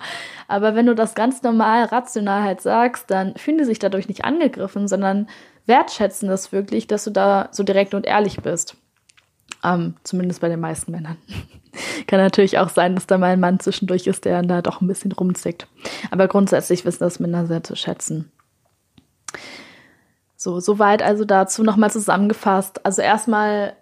Aber 0.46 0.74
wenn 0.76 0.86
du 0.86 0.94
das 0.94 1.14
ganz 1.14 1.42
normal, 1.42 1.84
rational 1.86 2.42
halt 2.42 2.60
sagst, 2.60 3.10
dann 3.10 3.34
fühlen 3.36 3.58
die 3.58 3.64
sich 3.64 3.80
dadurch 3.80 4.08
nicht 4.08 4.24
angegriffen, 4.24 4.86
sondern 4.86 5.28
wertschätzen 5.72 6.28
das 6.28 6.52
wirklich, 6.52 6.86
dass 6.86 7.04
du 7.04 7.10
da 7.10 7.48
so 7.50 7.62
direkt 7.62 7.94
und 7.94 8.04
ehrlich 8.04 8.36
bist. 8.42 8.76
Ähm, 9.64 9.94
zumindest 10.04 10.42
bei 10.42 10.50
den 10.50 10.60
meisten 10.60 10.92
Männern. 10.92 11.16
Kann 12.06 12.20
natürlich 12.20 12.58
auch 12.58 12.68
sein, 12.68 12.94
dass 12.94 13.06
da 13.06 13.16
mal 13.16 13.32
ein 13.32 13.40
Mann 13.40 13.58
zwischendurch 13.58 14.06
ist, 14.06 14.26
der 14.26 14.42
da 14.42 14.60
doch 14.60 14.82
ein 14.82 14.86
bisschen 14.86 15.12
rumzickt. 15.12 15.66
Aber 16.10 16.28
grundsätzlich 16.28 16.84
wissen 16.84 17.04
das 17.04 17.20
Männer 17.20 17.46
sehr 17.46 17.64
zu 17.64 17.74
schätzen. 17.74 18.30
So, 20.36 20.60
soweit 20.60 21.02
also 21.02 21.24
dazu 21.24 21.62
nochmal 21.62 21.90
zusammengefasst. 21.90 22.84
Also 22.84 23.00
erstmal 23.00 23.74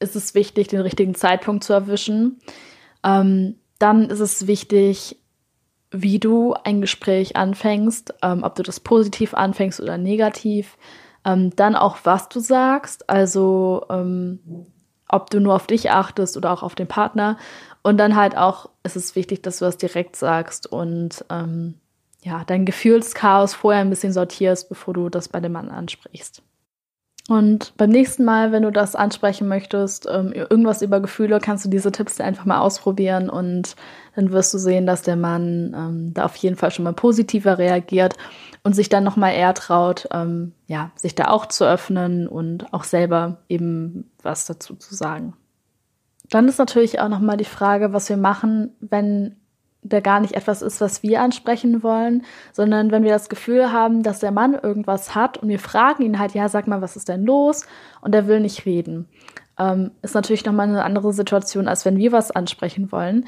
ist 0.00 0.16
es 0.16 0.34
wichtig, 0.34 0.68
den 0.68 0.80
richtigen 0.80 1.14
Zeitpunkt 1.14 1.62
zu 1.62 1.74
erwischen. 1.74 2.40
Ähm, 3.04 3.56
dann 3.78 4.08
ist 4.08 4.20
es 4.20 4.46
wichtig, 4.46 5.18
wie 5.90 6.18
du 6.18 6.54
ein 6.64 6.80
Gespräch 6.80 7.36
anfängst, 7.36 8.14
ähm, 8.22 8.44
ob 8.44 8.54
du 8.54 8.62
das 8.62 8.80
positiv 8.80 9.34
anfängst 9.34 9.78
oder 9.80 9.98
negativ. 9.98 10.78
Ähm, 11.28 11.54
dann 11.56 11.76
auch, 11.76 11.98
was 12.04 12.28
du 12.28 12.40
sagst, 12.40 13.10
also 13.10 13.84
ähm, 13.90 14.38
ob 15.08 15.30
du 15.30 15.40
nur 15.40 15.54
auf 15.54 15.66
dich 15.66 15.90
achtest 15.90 16.36
oder 16.36 16.50
auch 16.52 16.62
auf 16.62 16.74
den 16.74 16.86
Partner. 16.86 17.36
Und 17.82 17.98
dann 17.98 18.16
halt 18.16 18.36
auch 18.36 18.70
ist 18.82 18.96
es 18.96 19.14
wichtig, 19.14 19.42
dass 19.42 19.58
du 19.58 19.66
das 19.66 19.76
direkt 19.76 20.16
sagst 20.16 20.66
und 20.66 21.24
ähm, 21.30 21.74
ja, 22.22 22.44
dein 22.46 22.64
Gefühlschaos 22.64 23.54
vorher 23.54 23.82
ein 23.82 23.90
bisschen 23.90 24.12
sortierst, 24.12 24.68
bevor 24.68 24.94
du 24.94 25.08
das 25.08 25.28
bei 25.28 25.40
dem 25.40 25.52
Mann 25.52 25.68
ansprichst. 25.68 26.42
Und 27.28 27.74
beim 27.76 27.90
nächsten 27.90 28.24
Mal, 28.24 28.52
wenn 28.52 28.62
du 28.62 28.72
das 28.72 28.96
ansprechen 28.96 29.48
möchtest, 29.48 30.08
ähm, 30.10 30.32
irgendwas 30.32 30.80
über 30.80 31.00
Gefühle, 31.00 31.40
kannst 31.40 31.64
du 31.66 31.68
diese 31.68 31.92
Tipps 31.92 32.20
einfach 32.20 32.46
mal 32.46 32.60
ausprobieren 32.60 33.28
und 33.28 33.76
dann 34.16 34.32
wirst 34.32 34.54
du 34.54 34.58
sehen, 34.58 34.86
dass 34.86 35.02
der 35.02 35.16
Mann 35.16 35.74
ähm, 35.76 36.14
da 36.14 36.24
auf 36.24 36.36
jeden 36.36 36.56
Fall 36.56 36.70
schon 36.70 36.84
mal 36.84 36.94
positiver 36.94 37.58
reagiert 37.58 38.16
und 38.68 38.74
sich 38.74 38.90
dann 38.90 39.02
noch 39.02 39.16
mal 39.16 39.30
eher 39.30 39.54
traut, 39.54 40.08
ähm, 40.12 40.52
ja, 40.66 40.90
sich 40.94 41.14
da 41.14 41.28
auch 41.28 41.46
zu 41.46 41.64
öffnen 41.64 42.28
und 42.28 42.70
auch 42.74 42.84
selber 42.84 43.38
eben 43.48 44.10
was 44.22 44.44
dazu 44.44 44.74
zu 44.74 44.94
sagen. 44.94 45.32
Dann 46.28 46.46
ist 46.48 46.58
natürlich 46.58 47.00
auch 47.00 47.08
noch 47.08 47.20
mal 47.20 47.38
die 47.38 47.46
Frage, 47.46 47.94
was 47.94 48.10
wir 48.10 48.18
machen, 48.18 48.76
wenn 48.80 49.36
der 49.80 50.02
gar 50.02 50.20
nicht 50.20 50.34
etwas 50.34 50.60
ist, 50.60 50.82
was 50.82 51.02
wir 51.02 51.22
ansprechen 51.22 51.82
wollen, 51.82 52.26
sondern 52.52 52.90
wenn 52.90 53.04
wir 53.04 53.12
das 53.12 53.30
Gefühl 53.30 53.72
haben, 53.72 54.02
dass 54.02 54.20
der 54.20 54.32
Mann 54.32 54.52
irgendwas 54.52 55.14
hat 55.14 55.38
und 55.38 55.48
wir 55.48 55.60
fragen 55.60 56.02
ihn 56.02 56.18
halt, 56.18 56.34
ja, 56.34 56.50
sag 56.50 56.66
mal, 56.66 56.82
was 56.82 56.94
ist 56.94 57.08
denn 57.08 57.24
los? 57.24 57.64
Und 58.02 58.14
er 58.14 58.26
will 58.26 58.40
nicht 58.40 58.66
reden. 58.66 59.08
Ähm, 59.58 59.92
ist 60.02 60.14
natürlich 60.14 60.44
nochmal 60.44 60.68
eine 60.68 60.84
andere 60.84 61.14
Situation, 61.14 61.68
als 61.68 61.86
wenn 61.86 61.96
wir 61.96 62.12
was 62.12 62.32
ansprechen 62.32 62.92
wollen. 62.92 63.24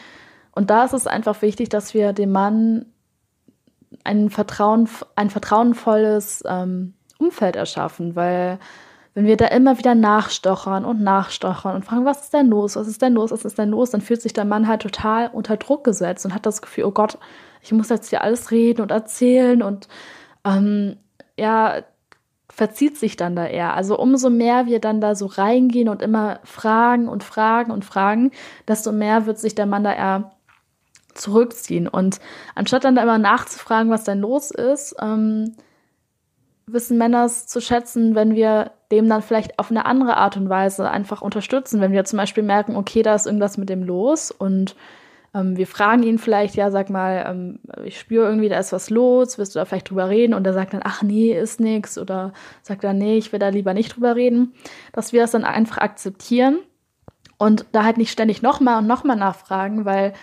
Und 0.52 0.68
da 0.68 0.84
ist 0.84 0.92
es 0.92 1.06
einfach 1.06 1.40
wichtig, 1.40 1.70
dass 1.70 1.94
wir 1.94 2.12
dem 2.12 2.30
Mann 2.30 2.84
ein, 4.04 4.30
Vertrauen, 4.30 4.88
ein 5.16 5.30
vertrauenvolles 5.30 6.44
ähm, 6.46 6.94
Umfeld 7.18 7.56
erschaffen, 7.56 8.16
weil 8.16 8.58
wenn 9.14 9.26
wir 9.26 9.36
da 9.36 9.46
immer 9.46 9.78
wieder 9.78 9.94
nachstochern 9.94 10.84
und 10.84 11.02
nachstochern 11.02 11.74
und 11.74 11.84
fragen, 11.84 12.04
was 12.04 12.22
ist 12.22 12.34
denn 12.34 12.46
los, 12.46 12.76
was 12.76 12.86
ist 12.86 13.02
denn 13.02 13.14
los, 13.14 13.32
was 13.32 13.44
ist 13.44 13.58
denn 13.58 13.70
los, 13.70 13.90
dann 13.90 14.00
fühlt 14.00 14.22
sich 14.22 14.32
der 14.32 14.44
Mann 14.44 14.68
halt 14.68 14.82
total 14.82 15.28
unter 15.32 15.56
Druck 15.56 15.84
gesetzt 15.84 16.24
und 16.24 16.34
hat 16.34 16.46
das 16.46 16.62
Gefühl, 16.62 16.84
oh 16.84 16.92
Gott, 16.92 17.18
ich 17.60 17.72
muss 17.72 17.88
jetzt 17.88 18.10
hier 18.10 18.22
alles 18.22 18.50
reden 18.50 18.80
und 18.80 18.90
erzählen 18.90 19.62
und 19.62 19.88
ähm, 20.44 20.96
ja, 21.36 21.82
verzieht 22.48 22.98
sich 22.98 23.16
dann 23.16 23.36
da 23.36 23.46
eher. 23.46 23.74
Also 23.74 23.98
umso 23.98 24.30
mehr 24.30 24.66
wir 24.66 24.80
dann 24.80 25.00
da 25.00 25.14
so 25.14 25.26
reingehen 25.26 25.88
und 25.88 26.02
immer 26.02 26.40
fragen 26.44 27.08
und 27.08 27.24
fragen 27.24 27.72
und 27.72 27.84
fragen, 27.84 28.30
desto 28.68 28.92
mehr 28.92 29.26
wird 29.26 29.38
sich 29.38 29.54
der 29.54 29.66
Mann 29.66 29.84
da 29.84 29.92
eher 29.92 30.32
zurückziehen. 31.14 31.88
Und 31.88 32.20
anstatt 32.54 32.84
dann 32.84 32.94
da 32.94 33.02
immer 33.02 33.18
nachzufragen, 33.18 33.90
was 33.90 34.04
denn 34.04 34.20
los 34.20 34.50
ist, 34.50 34.94
ähm, 35.00 35.54
wissen 36.66 36.98
Männer 36.98 37.24
es 37.24 37.46
zu 37.46 37.60
schätzen, 37.60 38.14
wenn 38.14 38.34
wir 38.34 38.72
dem 38.90 39.08
dann 39.08 39.22
vielleicht 39.22 39.58
auf 39.58 39.70
eine 39.70 39.86
andere 39.86 40.16
Art 40.16 40.36
und 40.36 40.48
Weise 40.48 40.90
einfach 40.90 41.22
unterstützen. 41.22 41.80
Wenn 41.80 41.92
wir 41.92 42.04
zum 42.04 42.16
Beispiel 42.16 42.42
merken, 42.42 42.76
okay, 42.76 43.02
da 43.02 43.14
ist 43.14 43.26
irgendwas 43.26 43.56
mit 43.56 43.68
dem 43.68 43.82
los 43.82 44.30
und 44.30 44.74
ähm, 45.32 45.56
wir 45.56 45.66
fragen 45.66 46.02
ihn 46.02 46.18
vielleicht, 46.18 46.56
ja, 46.56 46.70
sag 46.70 46.90
mal, 46.90 47.24
ähm, 47.28 47.60
ich 47.84 47.98
spüre 47.98 48.26
irgendwie, 48.26 48.48
da 48.48 48.58
ist 48.58 48.72
was 48.72 48.90
los, 48.90 49.38
wirst 49.38 49.54
du 49.54 49.60
da 49.60 49.64
vielleicht 49.64 49.90
drüber 49.90 50.08
reden? 50.08 50.34
Und 50.34 50.46
er 50.46 50.52
sagt 50.52 50.74
dann, 50.74 50.82
ach 50.82 51.02
nee, 51.02 51.32
ist 51.32 51.60
nix. 51.60 51.98
Oder 51.98 52.32
sagt 52.62 52.82
dann, 52.82 52.98
nee, 52.98 53.16
ich 53.16 53.32
will 53.32 53.38
da 53.38 53.48
lieber 53.48 53.74
nicht 53.74 53.94
drüber 53.94 54.16
reden. 54.16 54.54
Dass 54.92 55.12
wir 55.12 55.20
das 55.20 55.30
dann 55.30 55.44
einfach 55.44 55.78
akzeptieren 55.78 56.58
und 57.38 57.66
da 57.72 57.84
halt 57.84 57.96
nicht 57.96 58.10
ständig 58.10 58.42
nochmal 58.42 58.78
und 58.78 58.86
nochmal 58.88 59.16
nachfragen, 59.16 59.84
weil, 59.84 60.14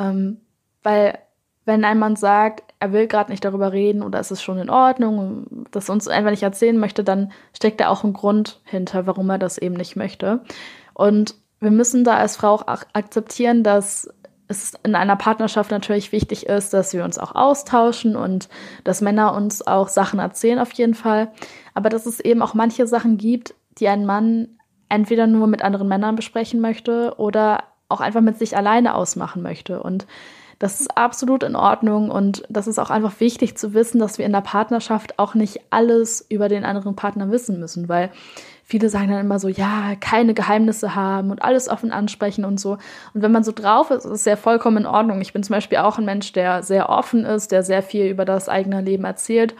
ähm, 0.00 0.38
weil 0.82 1.18
wenn 1.66 1.84
ein 1.84 1.98
Mann 1.98 2.16
sagt, 2.16 2.74
er 2.80 2.92
will 2.92 3.06
gerade 3.06 3.30
nicht 3.30 3.44
darüber 3.44 3.72
reden 3.72 4.02
oder 4.02 4.18
ist 4.18 4.30
es 4.30 4.42
schon 4.42 4.58
in 4.58 4.70
Ordnung, 4.70 5.66
das 5.70 5.90
uns 5.90 6.08
einfach 6.08 6.30
nicht 6.30 6.42
erzählen 6.42 6.78
möchte, 6.78 7.04
dann 7.04 7.32
steckt 7.54 7.80
da 7.80 7.88
auch 7.88 8.02
ein 8.02 8.14
Grund 8.14 8.60
hinter, 8.64 9.06
warum 9.06 9.28
er 9.30 9.38
das 9.38 9.58
eben 9.58 9.76
nicht 9.76 9.94
möchte. 9.94 10.40
Und 10.94 11.34
wir 11.60 11.70
müssen 11.70 12.02
da 12.02 12.16
als 12.16 12.36
Frau 12.36 12.54
auch 12.54 12.64
akzeptieren, 12.94 13.62
dass 13.62 14.08
es 14.48 14.72
in 14.82 14.94
einer 14.94 15.14
Partnerschaft 15.16 15.70
natürlich 15.70 16.10
wichtig 16.10 16.46
ist, 16.46 16.72
dass 16.72 16.92
wir 16.92 17.04
uns 17.04 17.18
auch 17.18 17.34
austauschen 17.34 18.16
und 18.16 18.48
dass 18.82 19.02
Männer 19.02 19.34
uns 19.34 19.64
auch 19.64 19.88
Sachen 19.88 20.18
erzählen 20.18 20.58
auf 20.58 20.72
jeden 20.72 20.94
Fall. 20.94 21.30
Aber 21.74 21.88
dass 21.88 22.06
es 22.06 22.18
eben 22.18 22.42
auch 22.42 22.54
manche 22.54 22.86
Sachen 22.86 23.16
gibt, 23.16 23.54
die 23.78 23.86
ein 23.86 24.06
Mann 24.06 24.48
entweder 24.88 25.28
nur 25.28 25.46
mit 25.46 25.62
anderen 25.62 25.86
Männern 25.86 26.16
besprechen 26.16 26.60
möchte 26.60 27.14
oder 27.18 27.62
auch 27.90 28.00
einfach 28.00 28.20
mit 28.20 28.38
sich 28.38 28.56
alleine 28.56 28.94
ausmachen 28.94 29.42
möchte. 29.42 29.82
Und 29.82 30.06
das 30.60 30.78
ist 30.78 30.96
absolut 30.96 31.42
in 31.42 31.56
Ordnung 31.56 32.10
und 32.10 32.42
das 32.50 32.66
ist 32.66 32.78
auch 32.78 32.90
einfach 32.90 33.18
wichtig 33.18 33.56
zu 33.56 33.72
wissen, 33.72 33.98
dass 33.98 34.18
wir 34.18 34.26
in 34.26 34.32
der 34.32 34.42
Partnerschaft 34.42 35.18
auch 35.18 35.34
nicht 35.34 35.58
alles 35.70 36.24
über 36.28 36.50
den 36.50 36.66
anderen 36.66 36.94
Partner 36.96 37.30
wissen 37.30 37.58
müssen, 37.58 37.88
weil 37.88 38.10
viele 38.62 38.90
sagen 38.90 39.08
dann 39.08 39.24
immer 39.24 39.38
so, 39.38 39.48
ja, 39.48 39.94
keine 39.98 40.34
Geheimnisse 40.34 40.94
haben 40.94 41.30
und 41.30 41.42
alles 41.42 41.70
offen 41.70 41.92
ansprechen 41.92 42.44
und 42.44 42.60
so. 42.60 42.72
Und 43.14 43.22
wenn 43.22 43.32
man 43.32 43.42
so 43.42 43.52
drauf 43.52 43.90
ist, 43.90 44.04
ist 44.04 44.10
es 44.10 44.24
ja 44.26 44.36
vollkommen 44.36 44.76
in 44.76 44.86
Ordnung. 44.86 45.22
Ich 45.22 45.32
bin 45.32 45.42
zum 45.42 45.54
Beispiel 45.54 45.78
auch 45.78 45.96
ein 45.96 46.04
Mensch, 46.04 46.32
der 46.34 46.62
sehr 46.62 46.90
offen 46.90 47.24
ist, 47.24 47.52
der 47.52 47.62
sehr 47.62 47.82
viel 47.82 48.06
über 48.06 48.26
das 48.26 48.50
eigene 48.50 48.82
Leben 48.82 49.04
erzählt. 49.04 49.54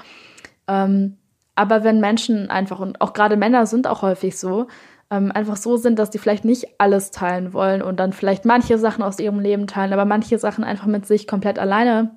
Ähm, 0.69 1.17
aber 1.55 1.83
wenn 1.83 2.01
Menschen 2.01 2.51
einfach, 2.51 2.79
und 2.79 3.01
auch 3.01 3.15
gerade 3.15 3.39
Männer 3.39 3.65
sind 3.65 3.87
auch 3.87 4.03
häufig 4.03 4.39
so, 4.39 4.69
ähm, 5.11 5.33
einfach 5.33 5.57
so 5.57 5.77
sind, 5.77 5.99
dass 5.99 6.11
die 6.11 6.19
vielleicht 6.19 6.45
nicht 6.45 6.69
alles 6.79 7.11
teilen 7.11 7.53
wollen 7.53 7.83
und 7.83 7.99
dann 7.99 8.13
vielleicht 8.13 8.45
manche 8.45 8.79
Sachen 8.79 9.03
aus 9.03 9.19
ihrem 9.19 9.41
Leben 9.41 9.67
teilen, 9.67 9.93
aber 9.93 10.05
manche 10.05 10.39
Sachen 10.39 10.65
einfach 10.65 10.87
mit 10.87 11.07
sich 11.07 11.27
komplett 11.27 11.59
alleine 11.59 12.13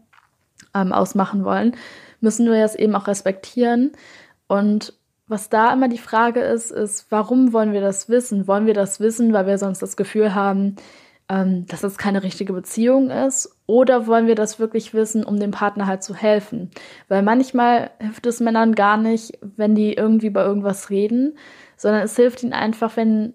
ähm, 0.75 0.93
ausmachen 0.93 1.43
wollen, 1.43 1.75
müssen 2.21 2.45
wir 2.45 2.61
das 2.61 2.75
eben 2.75 2.95
auch 2.95 3.07
respektieren. 3.07 3.91
Und 4.47 4.93
was 5.27 5.49
da 5.49 5.73
immer 5.73 5.87
die 5.87 5.97
Frage 5.97 6.41
ist, 6.41 6.71
ist, 6.71 7.07
warum 7.09 7.53
wollen 7.53 7.73
wir 7.73 7.81
das 7.81 8.09
wissen? 8.09 8.47
Wollen 8.47 8.67
wir 8.67 8.73
das 8.73 8.99
wissen, 8.99 9.33
weil 9.33 9.47
wir 9.47 9.57
sonst 9.57 9.81
das 9.81 9.97
Gefühl 9.97 10.35
haben, 10.35 10.75
ähm, 11.29 11.65
dass 11.67 11.83
es 11.83 11.97
keine 11.97 12.21
richtige 12.23 12.53
Beziehung 12.53 13.09
ist? 13.09 13.57
Oder 13.65 14.05
wollen 14.05 14.27
wir 14.27 14.35
das 14.35 14.59
wirklich 14.59 14.93
wissen, 14.93 15.23
um 15.23 15.39
dem 15.39 15.51
Partner 15.51 15.87
halt 15.87 16.03
zu 16.03 16.13
helfen? 16.13 16.69
Weil 17.07 17.23
manchmal 17.23 17.91
hilft 17.99 18.25
es 18.25 18.41
Männern 18.41 18.75
gar 18.75 18.97
nicht, 18.97 19.39
wenn 19.41 19.75
die 19.75 19.93
irgendwie 19.93 20.27
über 20.27 20.45
irgendwas 20.45 20.89
reden, 20.89 21.35
sondern 21.83 22.03
es 22.03 22.15
hilft 22.15 22.41
ihnen 22.43 22.53
einfach, 22.53 22.95
wenn, 22.95 23.33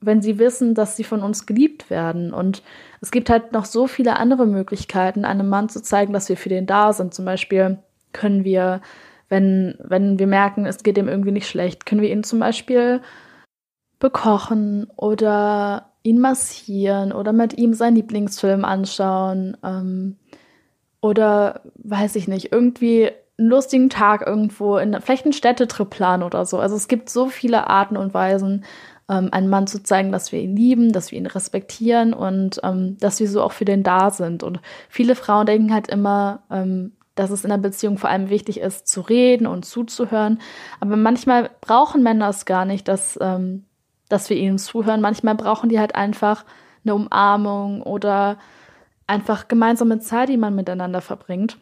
wenn 0.00 0.22
sie 0.22 0.38
wissen, 0.38 0.74
dass 0.74 0.96
sie 0.96 1.04
von 1.04 1.22
uns 1.22 1.44
geliebt 1.44 1.90
werden. 1.90 2.32
Und 2.32 2.62
es 3.02 3.10
gibt 3.10 3.28
halt 3.28 3.52
noch 3.52 3.66
so 3.66 3.86
viele 3.86 4.16
andere 4.16 4.46
Möglichkeiten, 4.46 5.26
einem 5.26 5.50
Mann 5.50 5.68
zu 5.68 5.82
zeigen, 5.82 6.14
dass 6.14 6.30
wir 6.30 6.38
für 6.38 6.48
den 6.48 6.64
da 6.64 6.94
sind. 6.94 7.12
Zum 7.12 7.26
Beispiel 7.26 7.78
können 8.12 8.42
wir, 8.42 8.80
wenn, 9.28 9.76
wenn 9.80 10.18
wir 10.18 10.26
merken, 10.26 10.64
es 10.64 10.82
geht 10.82 10.96
ihm 10.96 11.08
irgendwie 11.08 11.30
nicht 11.30 11.46
schlecht, 11.46 11.84
können 11.84 12.00
wir 12.00 12.10
ihn 12.10 12.24
zum 12.24 12.38
Beispiel 12.38 13.02
bekochen 13.98 14.86
oder 14.96 15.92
ihn 16.02 16.20
massieren 16.20 17.12
oder 17.12 17.34
mit 17.34 17.58
ihm 17.58 17.74
seinen 17.74 17.96
Lieblingsfilm 17.96 18.64
anschauen 18.64 19.58
ähm, 19.62 20.16
oder 21.02 21.60
weiß 21.74 22.16
ich 22.16 22.28
nicht, 22.28 22.50
irgendwie 22.50 23.10
einen 23.38 23.48
lustigen 23.48 23.88
Tag 23.88 24.26
irgendwo 24.26 24.78
in 24.78 25.00
vielleicht 25.00 25.24
einen 25.24 25.32
Städtetrip 25.32 25.90
planen 25.90 26.22
oder 26.22 26.44
so. 26.44 26.58
Also 26.58 26.76
es 26.76 26.88
gibt 26.88 27.08
so 27.08 27.28
viele 27.28 27.68
Arten 27.68 27.96
und 27.96 28.12
Weisen, 28.14 28.64
ähm, 29.08 29.28
einem 29.32 29.48
Mann 29.48 29.66
zu 29.66 29.82
zeigen, 29.82 30.12
dass 30.12 30.32
wir 30.32 30.40
ihn 30.40 30.56
lieben, 30.56 30.92
dass 30.92 31.12
wir 31.12 31.18
ihn 31.18 31.26
respektieren 31.26 32.12
und 32.12 32.60
ähm, 32.62 32.98
dass 33.00 33.20
wir 33.20 33.28
so 33.28 33.42
auch 33.42 33.52
für 33.52 33.64
den 33.64 33.82
da 33.82 34.10
sind. 34.10 34.42
Und 34.42 34.60
viele 34.88 35.14
Frauen 35.14 35.46
denken 35.46 35.72
halt 35.72 35.88
immer, 35.88 36.42
ähm, 36.50 36.92
dass 37.14 37.30
es 37.30 37.44
in 37.44 37.50
der 37.50 37.58
Beziehung 37.58 37.98
vor 37.98 38.10
allem 38.10 38.30
wichtig 38.30 38.60
ist, 38.60 38.86
zu 38.86 39.00
reden 39.00 39.46
und 39.46 39.64
zuzuhören. 39.64 40.40
Aber 40.80 40.96
manchmal 40.96 41.50
brauchen 41.60 42.02
Männer 42.02 42.28
es 42.28 42.44
gar 42.44 42.64
nicht, 42.64 42.86
dass, 42.86 43.18
ähm, 43.20 43.64
dass 44.08 44.30
wir 44.30 44.36
ihnen 44.36 44.58
zuhören. 44.58 45.00
Manchmal 45.00 45.34
brauchen 45.34 45.68
die 45.68 45.80
halt 45.80 45.94
einfach 45.94 46.44
eine 46.84 46.94
Umarmung 46.94 47.82
oder 47.82 48.36
einfach 49.06 49.48
gemeinsame 49.48 49.98
Zeit, 50.00 50.28
die 50.28 50.36
man 50.36 50.54
miteinander 50.54 51.00
verbringt. 51.00 51.58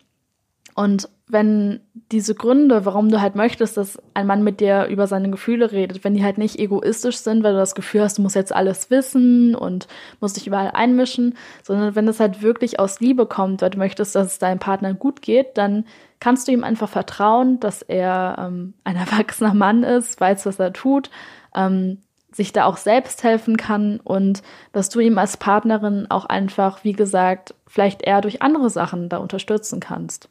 Und 0.74 1.08
wenn 1.28 1.80
diese 2.12 2.36
Gründe, 2.36 2.84
warum 2.84 3.10
du 3.10 3.20
halt 3.20 3.34
möchtest, 3.34 3.76
dass 3.76 3.98
ein 4.14 4.28
Mann 4.28 4.44
mit 4.44 4.60
dir 4.60 4.86
über 4.86 5.08
seine 5.08 5.28
Gefühle 5.28 5.72
redet, 5.72 6.04
wenn 6.04 6.14
die 6.14 6.22
halt 6.22 6.38
nicht 6.38 6.58
egoistisch 6.58 7.16
sind, 7.16 7.42
weil 7.42 7.52
du 7.52 7.58
das 7.58 7.74
Gefühl 7.74 8.02
hast, 8.02 8.18
du 8.18 8.22
musst 8.22 8.36
jetzt 8.36 8.54
alles 8.54 8.90
wissen 8.90 9.56
und 9.56 9.88
musst 10.20 10.36
dich 10.36 10.46
überall 10.46 10.70
einmischen, 10.70 11.36
sondern 11.64 11.96
wenn 11.96 12.06
es 12.06 12.20
halt 12.20 12.42
wirklich 12.42 12.78
aus 12.78 13.00
Liebe 13.00 13.26
kommt, 13.26 13.60
weil 13.60 13.70
du 13.70 13.78
möchtest, 13.78 14.14
dass 14.14 14.26
es 14.28 14.38
deinem 14.38 14.60
Partner 14.60 14.94
gut 14.94 15.20
geht, 15.20 15.58
dann 15.58 15.84
kannst 16.20 16.46
du 16.46 16.52
ihm 16.52 16.62
einfach 16.62 16.88
vertrauen, 16.88 17.58
dass 17.58 17.82
er 17.82 18.36
ähm, 18.38 18.74
ein 18.84 18.96
erwachsener 18.96 19.54
Mann 19.54 19.82
ist, 19.82 20.20
weiß, 20.20 20.46
was 20.46 20.60
er 20.60 20.72
tut, 20.72 21.10
ähm, 21.56 21.98
sich 22.30 22.52
da 22.52 22.66
auch 22.66 22.76
selbst 22.76 23.24
helfen 23.24 23.56
kann 23.56 23.98
und 23.98 24.42
dass 24.72 24.90
du 24.90 25.00
ihm 25.00 25.18
als 25.18 25.38
Partnerin 25.38 26.06
auch 26.08 26.26
einfach, 26.26 26.84
wie 26.84 26.92
gesagt, 26.92 27.54
vielleicht 27.66 28.02
eher 28.02 28.20
durch 28.20 28.42
andere 28.42 28.70
Sachen 28.70 29.08
da 29.08 29.16
unterstützen 29.16 29.80
kannst. 29.80 30.28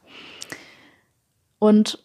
Und 1.58 2.04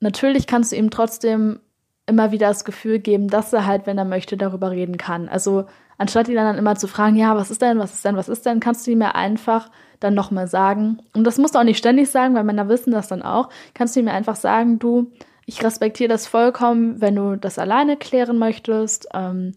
natürlich 0.00 0.46
kannst 0.46 0.72
du 0.72 0.76
ihm 0.76 0.90
trotzdem 0.90 1.60
immer 2.06 2.32
wieder 2.32 2.48
das 2.48 2.64
Gefühl 2.64 2.98
geben, 2.98 3.28
dass 3.28 3.52
er 3.52 3.66
halt, 3.66 3.86
wenn 3.86 3.98
er 3.98 4.04
möchte, 4.04 4.36
darüber 4.36 4.70
reden 4.70 4.98
kann. 4.98 5.28
Also 5.28 5.64
anstatt 5.96 6.28
ihn 6.28 6.34
dann 6.34 6.58
immer 6.58 6.76
zu 6.76 6.86
fragen, 6.86 7.16
ja, 7.16 7.34
was 7.36 7.50
ist 7.50 7.62
denn, 7.62 7.78
was 7.78 7.94
ist 7.94 8.04
denn, 8.04 8.16
was 8.16 8.28
ist 8.28 8.44
denn, 8.44 8.60
kannst 8.60 8.86
du 8.86 8.90
ihm 8.90 9.00
ja 9.00 9.12
einfach 9.12 9.70
dann 10.00 10.14
nochmal 10.14 10.46
sagen. 10.46 10.98
Und 11.14 11.24
das 11.24 11.38
musst 11.38 11.54
du 11.54 11.58
auch 11.58 11.64
nicht 11.64 11.78
ständig 11.78 12.10
sagen, 12.10 12.34
weil 12.34 12.44
Männer 12.44 12.68
wissen 12.68 12.92
das 12.92 13.08
dann 13.08 13.22
auch. 13.22 13.48
Kannst 13.72 13.96
du 13.96 14.00
ihm 14.00 14.08
einfach 14.08 14.36
sagen, 14.36 14.78
du, 14.78 15.12
ich 15.46 15.64
respektiere 15.64 16.08
das 16.08 16.26
vollkommen, 16.26 17.00
wenn 17.00 17.16
du 17.16 17.36
das 17.36 17.58
alleine 17.58 17.96
klären 17.96 18.38
möchtest. 18.38 19.08
Ähm, 19.14 19.54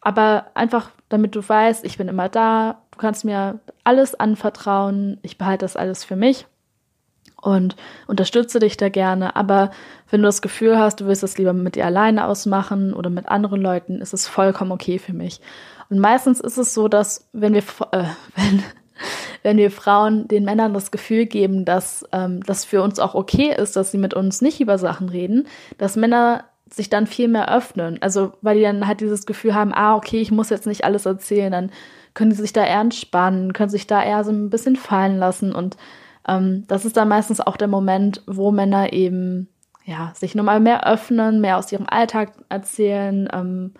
aber 0.00 0.46
einfach, 0.54 0.90
damit 1.08 1.36
du 1.36 1.48
weißt, 1.48 1.84
ich 1.84 1.98
bin 1.98 2.08
immer 2.08 2.28
da, 2.28 2.82
du 2.90 2.98
kannst 2.98 3.24
mir 3.24 3.60
alles 3.84 4.18
anvertrauen, 4.18 5.18
ich 5.22 5.38
behalte 5.38 5.64
das 5.64 5.76
alles 5.76 6.04
für 6.04 6.16
mich 6.16 6.46
und 7.40 7.76
unterstütze 8.06 8.58
dich 8.58 8.76
da 8.76 8.88
gerne. 8.88 9.36
Aber 9.36 9.70
wenn 10.10 10.22
du 10.22 10.26
das 10.26 10.42
Gefühl 10.42 10.78
hast, 10.78 11.00
du 11.00 11.06
willst 11.06 11.22
es 11.22 11.38
lieber 11.38 11.52
mit 11.52 11.76
dir 11.76 11.86
alleine 11.86 12.26
ausmachen 12.26 12.94
oder 12.94 13.10
mit 13.10 13.28
anderen 13.28 13.60
Leuten, 13.60 14.00
ist 14.00 14.14
es 14.14 14.26
vollkommen 14.26 14.72
okay 14.72 14.98
für 14.98 15.12
mich. 15.12 15.40
Und 15.90 15.98
meistens 16.00 16.40
ist 16.40 16.58
es 16.58 16.74
so, 16.74 16.88
dass 16.88 17.28
wenn 17.32 17.54
wir, 17.54 17.62
äh, 17.92 18.04
wenn, 18.36 18.62
wenn 19.42 19.56
wir 19.56 19.70
Frauen 19.70 20.28
den 20.28 20.44
Männern 20.44 20.74
das 20.74 20.90
Gefühl 20.90 21.26
geben, 21.26 21.64
dass 21.64 22.04
ähm, 22.12 22.42
das 22.44 22.64
für 22.64 22.82
uns 22.82 22.98
auch 22.98 23.14
okay 23.14 23.54
ist, 23.56 23.76
dass 23.76 23.90
sie 23.90 23.98
mit 23.98 24.14
uns 24.14 24.42
nicht 24.42 24.60
über 24.60 24.78
Sachen 24.78 25.08
reden, 25.08 25.46
dass 25.78 25.96
Männer 25.96 26.44
sich 26.70 26.90
dann 26.90 27.06
viel 27.06 27.28
mehr 27.28 27.54
öffnen. 27.54 27.98
Also 28.02 28.32
weil 28.42 28.56
die 28.56 28.62
dann 28.62 28.86
halt 28.86 29.00
dieses 29.00 29.24
Gefühl 29.26 29.54
haben, 29.54 29.72
ah, 29.72 29.96
okay, 29.96 30.20
ich 30.20 30.30
muss 30.30 30.50
jetzt 30.50 30.66
nicht 30.66 30.84
alles 30.84 31.06
erzählen, 31.06 31.52
dann 31.52 31.70
können 32.14 32.32
sie 32.32 32.42
sich 32.42 32.52
da 32.52 32.64
eher 32.64 32.80
entspannen, 32.80 33.52
können 33.52 33.70
sich 33.70 33.86
da 33.86 34.02
eher 34.02 34.24
so 34.24 34.32
ein 34.32 34.50
bisschen 34.50 34.76
fallen 34.76 35.18
lassen 35.18 35.54
und 35.54 35.76
ähm, 36.28 36.64
das 36.68 36.84
ist 36.84 36.96
dann 36.96 37.08
meistens 37.08 37.40
auch 37.40 37.56
der 37.56 37.68
Moment, 37.68 38.22
wo 38.26 38.50
Männer 38.50 38.92
eben 38.92 39.48
ja, 39.88 40.12
sich 40.14 40.34
nochmal 40.34 40.60
mehr 40.60 40.86
öffnen, 40.86 41.40
mehr 41.40 41.56
aus 41.56 41.72
ihrem 41.72 41.86
Alltag 41.88 42.32
erzählen, 42.50 43.26
ähm, 43.32 43.72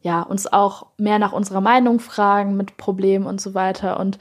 ja, 0.00 0.22
uns 0.22 0.50
auch 0.50 0.86
mehr 0.96 1.18
nach 1.18 1.32
unserer 1.32 1.60
Meinung 1.60 1.98
fragen 1.98 2.56
mit 2.56 2.76
Problemen 2.76 3.26
und 3.26 3.40
so 3.40 3.52
weiter. 3.52 3.98
Und 3.98 4.18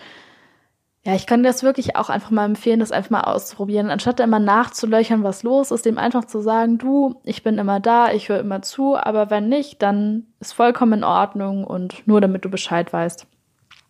ja, 1.03 1.13
ich 1.13 1.27
kann 1.27 1.43
das 1.43 1.63
wirklich 1.63 1.95
auch 1.95 2.09
einfach 2.09 2.31
mal 2.31 2.45
empfehlen, 2.45 2.79
das 2.79 2.91
einfach 2.91 3.11
mal 3.11 3.21
auszuprobieren. 3.21 3.89
Anstatt 3.89 4.19
immer 4.19 4.39
nachzulöchern, 4.39 5.23
was 5.23 5.43
los 5.43 5.71
ist, 5.71 5.85
dem 5.85 5.97
einfach 5.97 6.25
zu 6.25 6.41
sagen, 6.41 6.79
du, 6.79 7.21
ich 7.23 7.43
bin 7.43 7.59
immer 7.59 7.79
da, 7.79 8.11
ich 8.11 8.27
höre 8.27 8.39
immer 8.39 8.63
zu, 8.63 8.97
aber 8.97 9.29
wenn 9.29 9.47
nicht, 9.47 9.81
dann 9.81 10.25
ist 10.39 10.53
vollkommen 10.53 10.93
in 10.93 11.03
Ordnung 11.03 11.63
und 11.63 12.05
nur 12.07 12.19
damit 12.21 12.43
du 12.43 12.49
Bescheid 12.49 12.91
weißt, 12.91 13.27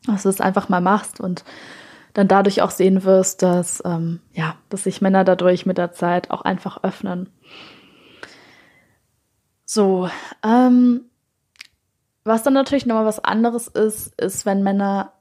dass 0.05 0.23
du 0.23 0.29
es 0.29 0.41
einfach 0.41 0.69
mal 0.69 0.81
machst 0.81 1.19
und 1.19 1.45
dann 2.13 2.27
dadurch 2.27 2.61
auch 2.61 2.71
sehen 2.71 3.03
wirst, 3.03 3.41
dass, 3.41 3.83
ähm, 3.85 4.19
ja, 4.33 4.55
dass 4.69 4.83
sich 4.83 5.01
Männer 5.01 5.23
dadurch 5.23 5.65
mit 5.65 5.77
der 5.77 5.91
Zeit 5.91 6.31
auch 6.31 6.41
einfach 6.41 6.83
öffnen. 6.83 7.29
So, 9.65 10.09
ähm, 10.43 11.05
was 12.23 12.43
dann 12.43 12.53
natürlich 12.53 12.85
nochmal 12.85 13.05
was 13.05 13.23
anderes 13.23 13.67
ist, 13.67 14.19
ist, 14.19 14.45
wenn 14.45 14.63
Männer 14.63 15.13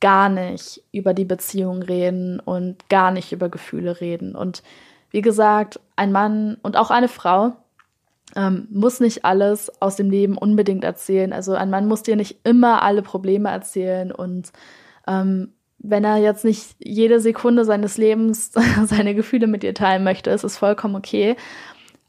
gar 0.00 0.28
nicht 0.28 0.82
über 0.90 1.14
die 1.14 1.24
Beziehung 1.24 1.82
reden 1.82 2.40
und 2.40 2.88
gar 2.88 3.10
nicht 3.10 3.32
über 3.32 3.48
Gefühle 3.48 4.00
reden. 4.00 4.34
Und 4.34 4.62
wie 5.10 5.20
gesagt, 5.20 5.78
ein 5.94 6.10
Mann 6.10 6.56
und 6.62 6.76
auch 6.76 6.90
eine 6.90 7.08
Frau 7.08 7.52
ähm, 8.34 8.66
muss 8.70 8.98
nicht 8.98 9.24
alles 9.24 9.70
aus 9.80 9.96
dem 9.96 10.10
Leben 10.10 10.36
unbedingt 10.36 10.84
erzählen. 10.84 11.32
Also 11.32 11.54
ein 11.54 11.70
Mann 11.70 11.86
muss 11.86 12.02
dir 12.02 12.16
nicht 12.16 12.40
immer 12.44 12.82
alle 12.82 13.02
Probleme 13.02 13.50
erzählen 13.50 14.10
und 14.10 14.52
ähm, 15.06 15.52
wenn 15.82 16.04
er 16.04 16.16
jetzt 16.16 16.44
nicht 16.44 16.76
jede 16.78 17.20
Sekunde 17.20 17.64
seines 17.64 17.98
Lebens 17.98 18.52
seine 18.84 19.14
Gefühle 19.14 19.46
mit 19.46 19.62
dir 19.62 19.74
teilen 19.74 20.04
möchte, 20.04 20.30
ist 20.30 20.44
es 20.44 20.56
vollkommen 20.56 20.94
okay. 20.94 21.36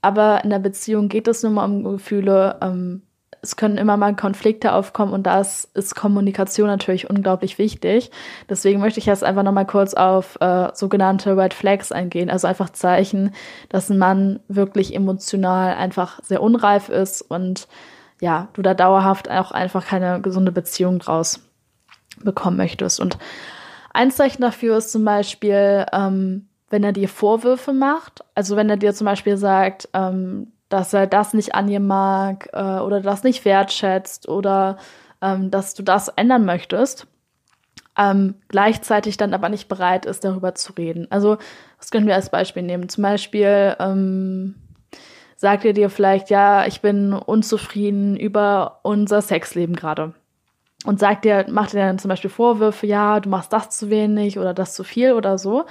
Aber 0.02 0.44
in 0.44 0.50
der 0.50 0.60
Beziehung 0.60 1.10
geht 1.10 1.28
es 1.28 1.44
nur 1.44 1.52
mal 1.54 1.66
um 1.66 1.84
Gefühle. 1.84 2.58
Ähm, 2.62 3.02
es 3.42 3.58
können 3.58 3.78
immer 3.78 3.98
mal 3.98 4.16
Konflikte 4.16 4.74
aufkommen 4.74 5.12
und 5.12 5.24
da 5.24 5.42
ist 5.42 5.96
Kommunikation 5.96 6.68
natürlich 6.68 7.10
unglaublich 7.10 7.58
wichtig. 7.58 8.10
Deswegen 8.50 8.80
möchte 8.80 9.00
ich 9.00 9.06
jetzt 9.06 9.24
einfach 9.24 9.44
nochmal 9.44 9.66
kurz 9.66 9.94
auf 9.94 10.38
äh, 10.40 10.70
sogenannte 10.74 11.36
Red 11.36 11.54
Flags 11.54 11.92
eingehen, 11.92 12.30
also 12.30 12.48
einfach 12.48 12.70
Zeichen, 12.70 13.34
dass 13.68 13.90
ein 13.90 13.98
Mann 13.98 14.40
wirklich 14.48 14.96
emotional 14.96 15.76
einfach 15.76 16.22
sehr 16.24 16.42
unreif 16.42 16.88
ist 16.88 17.22
und 17.22 17.68
ja, 18.22 18.48
du 18.54 18.62
da 18.62 18.74
dauerhaft 18.74 19.30
auch 19.30 19.52
einfach 19.52 19.86
keine 19.86 20.22
gesunde 20.22 20.54
Beziehung 20.54 21.00
draus 21.00 21.42
bekommen 22.24 22.56
möchtest. 22.56 23.02
Und 23.02 23.18
ein 23.94 24.12
Zeichen 24.12 24.42
dafür 24.42 24.78
ist 24.78 24.92
zum 24.92 25.06
Beispiel, 25.06 25.86
ähm, 25.94 26.48
wenn 26.70 26.84
er 26.84 26.92
dir 26.92 27.08
Vorwürfe 27.08 27.74
macht, 27.74 28.24
also 28.36 28.56
wenn 28.56 28.70
er 28.70 28.78
dir 28.78 28.94
zum 28.94 29.06
Beispiel 29.06 29.38
sagt, 29.38 29.90
ähm, 29.94 30.52
dass 30.70 30.92
er 30.92 31.06
das 31.06 31.36
nicht 31.36 31.54
an 31.54 31.70
ihr 31.70 31.80
mag 31.80 32.50
äh, 32.52 32.80
oder 32.80 33.00
das 33.02 33.24
nicht 33.24 33.46
wertschätzt 33.46 34.28
oder 34.28 34.78
ähm, 35.22 35.52
dass 35.52 35.76
du 35.76 35.84
das 35.84 36.08
ändern 36.08 36.46
möchtest, 36.46 37.06
ähm, 37.98 38.36
gleichzeitig 38.48 39.18
dann 39.18 39.36
aber 39.36 39.50
nicht 39.50 39.70
bereit 39.70 40.08
ist, 40.08 40.24
darüber 40.24 40.56
zu 40.56 40.74
reden. 40.74 41.06
Also, 41.12 41.38
das 41.78 41.92
können 41.92 42.08
wir 42.08 42.16
als 42.16 42.30
Beispiel 42.30 42.64
nehmen. 42.64 42.90
Zum 42.90 43.04
Beispiel 43.04 43.76
ähm, 43.80 44.56
sagt 45.36 45.64
er 45.66 45.74
dir 45.74 45.92
vielleicht, 45.92 46.32
ja, 46.32 46.66
ich 46.66 46.82
bin 46.82 47.14
unzufrieden 47.14 48.18
über 48.18 48.80
unser 48.82 49.22
Sexleben 49.22 49.76
gerade. 49.76 50.14
Und 50.86 51.00
sagt 51.00 51.26
dir, 51.26 51.46
macht 51.50 51.74
dir 51.74 51.80
dann 51.80 52.00
zum 52.00 52.10
Beispiel 52.10 52.30
Vorwürfe, 52.30 52.86
ja, 52.86 53.20
du 53.20 53.30
machst 53.30 53.54
das 53.54 53.70
zu 53.70 53.90
wenig 53.90 54.38
oder 54.38 54.54
das 54.54 54.74
zu 54.74 54.84
viel 54.84 55.14
oder 55.14 55.38
so. 55.38 55.66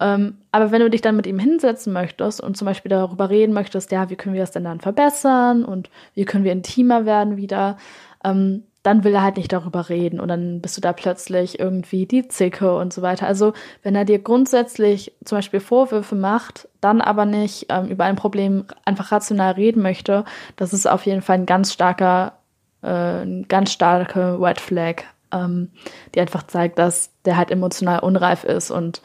Ähm, 0.00 0.38
aber 0.52 0.70
wenn 0.70 0.80
du 0.80 0.90
dich 0.90 1.00
dann 1.00 1.16
mit 1.16 1.26
ihm 1.26 1.38
hinsetzen 1.38 1.92
möchtest 1.92 2.40
und 2.40 2.56
zum 2.56 2.66
Beispiel 2.66 2.90
darüber 2.90 3.30
reden 3.30 3.52
möchtest, 3.52 3.92
ja, 3.92 4.10
wie 4.10 4.16
können 4.16 4.34
wir 4.34 4.42
das 4.42 4.50
denn 4.50 4.64
dann 4.64 4.80
verbessern 4.80 5.64
und 5.64 5.90
wie 6.14 6.24
können 6.24 6.44
wir 6.44 6.52
intimer 6.52 7.06
werden 7.06 7.36
wieder, 7.36 7.76
ähm, 8.24 8.64
dann 8.82 9.02
will 9.02 9.14
er 9.14 9.22
halt 9.22 9.36
nicht 9.36 9.52
darüber 9.52 9.88
reden 9.88 10.20
und 10.20 10.28
dann 10.28 10.60
bist 10.60 10.76
du 10.76 10.80
da 10.80 10.92
plötzlich 10.92 11.58
irgendwie 11.58 12.06
die 12.06 12.28
Zicke 12.28 12.76
und 12.76 12.92
so 12.92 13.02
weiter. 13.02 13.26
Also 13.26 13.52
wenn 13.82 13.96
er 13.96 14.04
dir 14.04 14.20
grundsätzlich 14.20 15.12
zum 15.24 15.38
Beispiel 15.38 15.58
Vorwürfe 15.58 16.14
macht, 16.14 16.68
dann 16.80 17.00
aber 17.00 17.24
nicht 17.24 17.66
ähm, 17.70 17.88
über 17.88 18.04
ein 18.04 18.14
Problem 18.14 18.64
einfach 18.84 19.10
rational 19.10 19.54
reden 19.54 19.82
möchte, 19.82 20.24
das 20.54 20.72
ist 20.72 20.86
auf 20.86 21.04
jeden 21.04 21.22
Fall 21.22 21.38
ein 21.38 21.46
ganz 21.46 21.72
starker, 21.72 22.34
äh, 22.82 23.22
ein 23.22 23.46
ganz 23.48 23.72
starke 23.72 24.38
Red 24.40 24.60
Flag, 24.60 25.02
ähm, 25.32 25.70
die 26.14 26.20
einfach 26.20 26.44
zeigt, 26.44 26.78
dass 26.78 27.10
der 27.24 27.36
halt 27.36 27.50
emotional 27.50 28.00
unreif 28.00 28.44
ist 28.44 28.70
und 28.70 29.02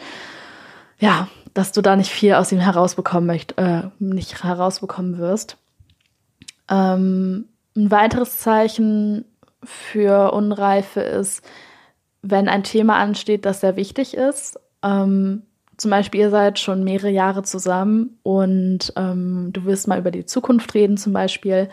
ja, 0.99 1.27
dass 1.53 1.71
du 1.71 1.81
da 1.81 1.95
nicht 1.95 2.11
viel 2.11 2.33
aus 2.33 2.51
ihm 2.51 2.59
herausbekommen 2.59 3.25
möcht, 3.25 3.57
äh, 3.57 3.83
nicht 3.99 4.43
herausbekommen 4.43 5.17
wirst. 5.17 5.57
Ähm, 6.69 7.49
ein 7.75 7.91
weiteres 7.91 8.37
Zeichen 8.39 9.25
für 9.63 10.31
Unreife 10.31 11.01
ist, 11.01 11.43
wenn 12.21 12.47
ein 12.47 12.63
Thema 12.63 12.97
ansteht, 12.97 13.45
das 13.45 13.61
sehr 13.61 13.75
wichtig 13.75 14.15
ist. 14.15 14.59
Ähm, 14.83 15.43
zum 15.77 15.89
Beispiel, 15.89 16.21
ihr 16.21 16.29
seid 16.29 16.59
schon 16.59 16.83
mehrere 16.83 17.09
Jahre 17.09 17.43
zusammen 17.43 18.19
und 18.23 18.93
ähm, 18.95 19.49
du 19.51 19.65
willst 19.65 19.87
mal 19.87 19.99
über 19.99 20.11
die 20.11 20.25
Zukunft 20.25 20.73
reden, 20.75 20.97
zum 20.97 21.13
Beispiel. 21.13 21.69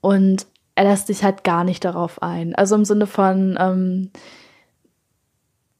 Und 0.00 0.46
er 0.76 0.84
lässt 0.84 1.08
sich 1.08 1.24
halt 1.24 1.42
gar 1.42 1.64
nicht 1.64 1.84
darauf 1.84 2.22
ein. 2.22 2.54
Also 2.54 2.76
im 2.76 2.84
Sinne 2.84 3.06
von, 3.06 3.56
ähm, 3.58 4.10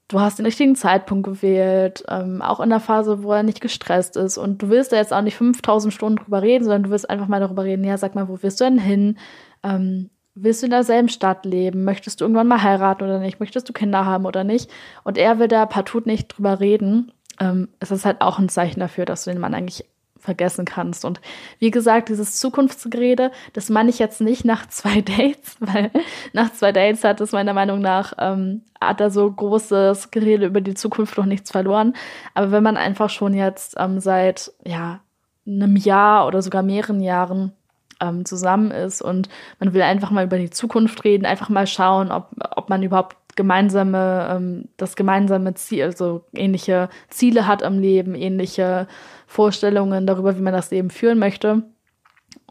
du 0.09 0.21
hast 0.21 0.39
den 0.39 0.47
richtigen 0.47 0.75
Zeitpunkt 0.75 1.27
gewählt, 1.27 2.03
ähm, 2.09 2.41
auch 2.41 2.61
in 2.61 2.71
der 2.71 2.81
Phase, 2.81 3.23
wo 3.23 3.33
er 3.33 3.43
nicht 3.43 3.61
gestresst 3.61 4.17
ist. 4.17 4.39
Und 4.39 4.63
du 4.63 4.71
willst 4.71 4.93
da 4.93 4.97
jetzt 4.97 5.13
auch 5.13 5.21
nicht 5.21 5.37
5000 5.37 5.93
Stunden 5.93 6.25
drüber 6.25 6.43
reden, 6.43 6.65
sondern 6.65 6.85
du 6.85 6.91
willst 6.91 7.09
einfach 7.11 7.29
mal 7.29 7.41
darüber 7.41 7.65
reden, 7.65 7.85
ja, 7.85 7.99
sag 7.99 8.15
mal, 8.15 8.29
wo 8.29 8.39
willst 8.41 8.59
du 8.61 8.65
denn 8.65 8.79
hin? 8.79 9.19
Ähm, 9.63 10.09
willst 10.35 10.63
du 10.63 10.67
in 10.67 10.71
derselben 10.71 11.11
Stadt 11.11 11.45
leben? 11.45 11.85
Möchtest 11.85 12.21
du 12.21 12.25
irgendwann 12.25 12.49
mal 12.49 12.63
heiraten 12.63 13.05
oder 13.05 13.19
nicht? 13.19 13.39
Möchtest 13.39 13.69
du 13.69 13.75
Kinder 13.75 14.07
haben 14.07 14.25
oder 14.25 14.45
nicht? 14.45 14.71
Und 15.05 15.19
er 15.19 15.39
will 15.39 15.49
da 15.49 15.67
partout 15.67 16.03
nicht 16.07 16.29
drüber 16.29 16.59
reden. 16.61 17.13
Ähm, 17.39 17.69
es 17.81 17.91
ist 17.91 18.07
halt 18.07 18.23
auch 18.23 18.39
ein 18.39 18.49
Zeichen 18.49 18.81
dafür, 18.81 19.05
dass 19.05 19.25
du 19.25 19.31
den 19.31 19.41
Mann 19.41 19.55
eigentlich 19.55 19.85
vergessen 20.27 20.67
kannst. 20.67 21.07
Und 21.07 21.21
wie 21.59 21.71
gesagt, 21.71 22.11
dieses 22.11 22.39
Zukunftsgerede, 22.39 23.31
das 23.55 23.71
meine 23.71 23.89
ich 23.89 23.99
jetzt 23.99 24.21
nicht 24.21 24.45
nach 24.45 24.67
zwei 24.69 25.01
Dates, 25.17 25.57
weil 25.61 25.91
nach 26.35 26.53
zwei 26.53 26.73
Dates 26.73 27.03
hat 27.05 27.21
es 27.23 27.33
meiner 27.33 27.55
Meinung 27.55 27.81
nach, 27.81 28.13
ähm, 28.19 28.63
hat 28.79 29.01
er 29.01 29.11
so 29.11 29.31
großes 29.31 30.11
Gerede 30.11 30.45
über 30.45 30.61
die 30.61 30.75
Zukunft 30.75 31.17
noch 31.17 31.25
nichts 31.25 31.51
verloren. 31.51 31.95
Aber 32.35 32.51
wenn 32.51 32.63
man 32.63 32.77
einfach 32.77 33.09
schon 33.09 33.33
jetzt 33.33 33.77
ähm, 33.79 34.01
seit, 34.01 34.53
ja, 34.67 35.01
einem 35.47 35.77
Jahr 35.77 36.27
oder 36.27 36.43
sogar 36.43 36.63
mehreren 36.63 37.01
Jahren 37.01 37.53
ähm, 38.01 38.25
zusammen 38.25 38.73
ist 38.73 39.01
und 39.01 39.29
man 39.61 39.73
will 39.73 39.83
einfach 39.83 40.11
mal 40.11 40.25
über 40.25 40.39
die 40.39 40.51
Zukunft 40.51 41.05
reden, 41.05 41.25
einfach 41.25 41.49
mal 41.49 41.69
schauen, 41.69 42.11
ob, 42.11 42.31
ob 42.57 42.69
man 42.69 42.83
überhaupt 42.83 43.17
gemeinsame, 43.37 44.29
ähm, 44.31 44.69
das 44.77 44.97
gemeinsame 44.97 45.55
Ziel, 45.55 45.85
also 45.85 46.25
ähnliche 46.35 46.89
Ziele 47.09 47.47
hat 47.47 47.63
am 47.63 47.79
Leben, 47.79 48.15
ähnliche 48.15 48.89
Vorstellungen 49.27 50.07
darüber, 50.07 50.37
wie 50.37 50.43
man 50.43 50.53
das 50.53 50.71
Leben 50.71 50.91
führen 50.91 51.19
möchte. 51.19 51.63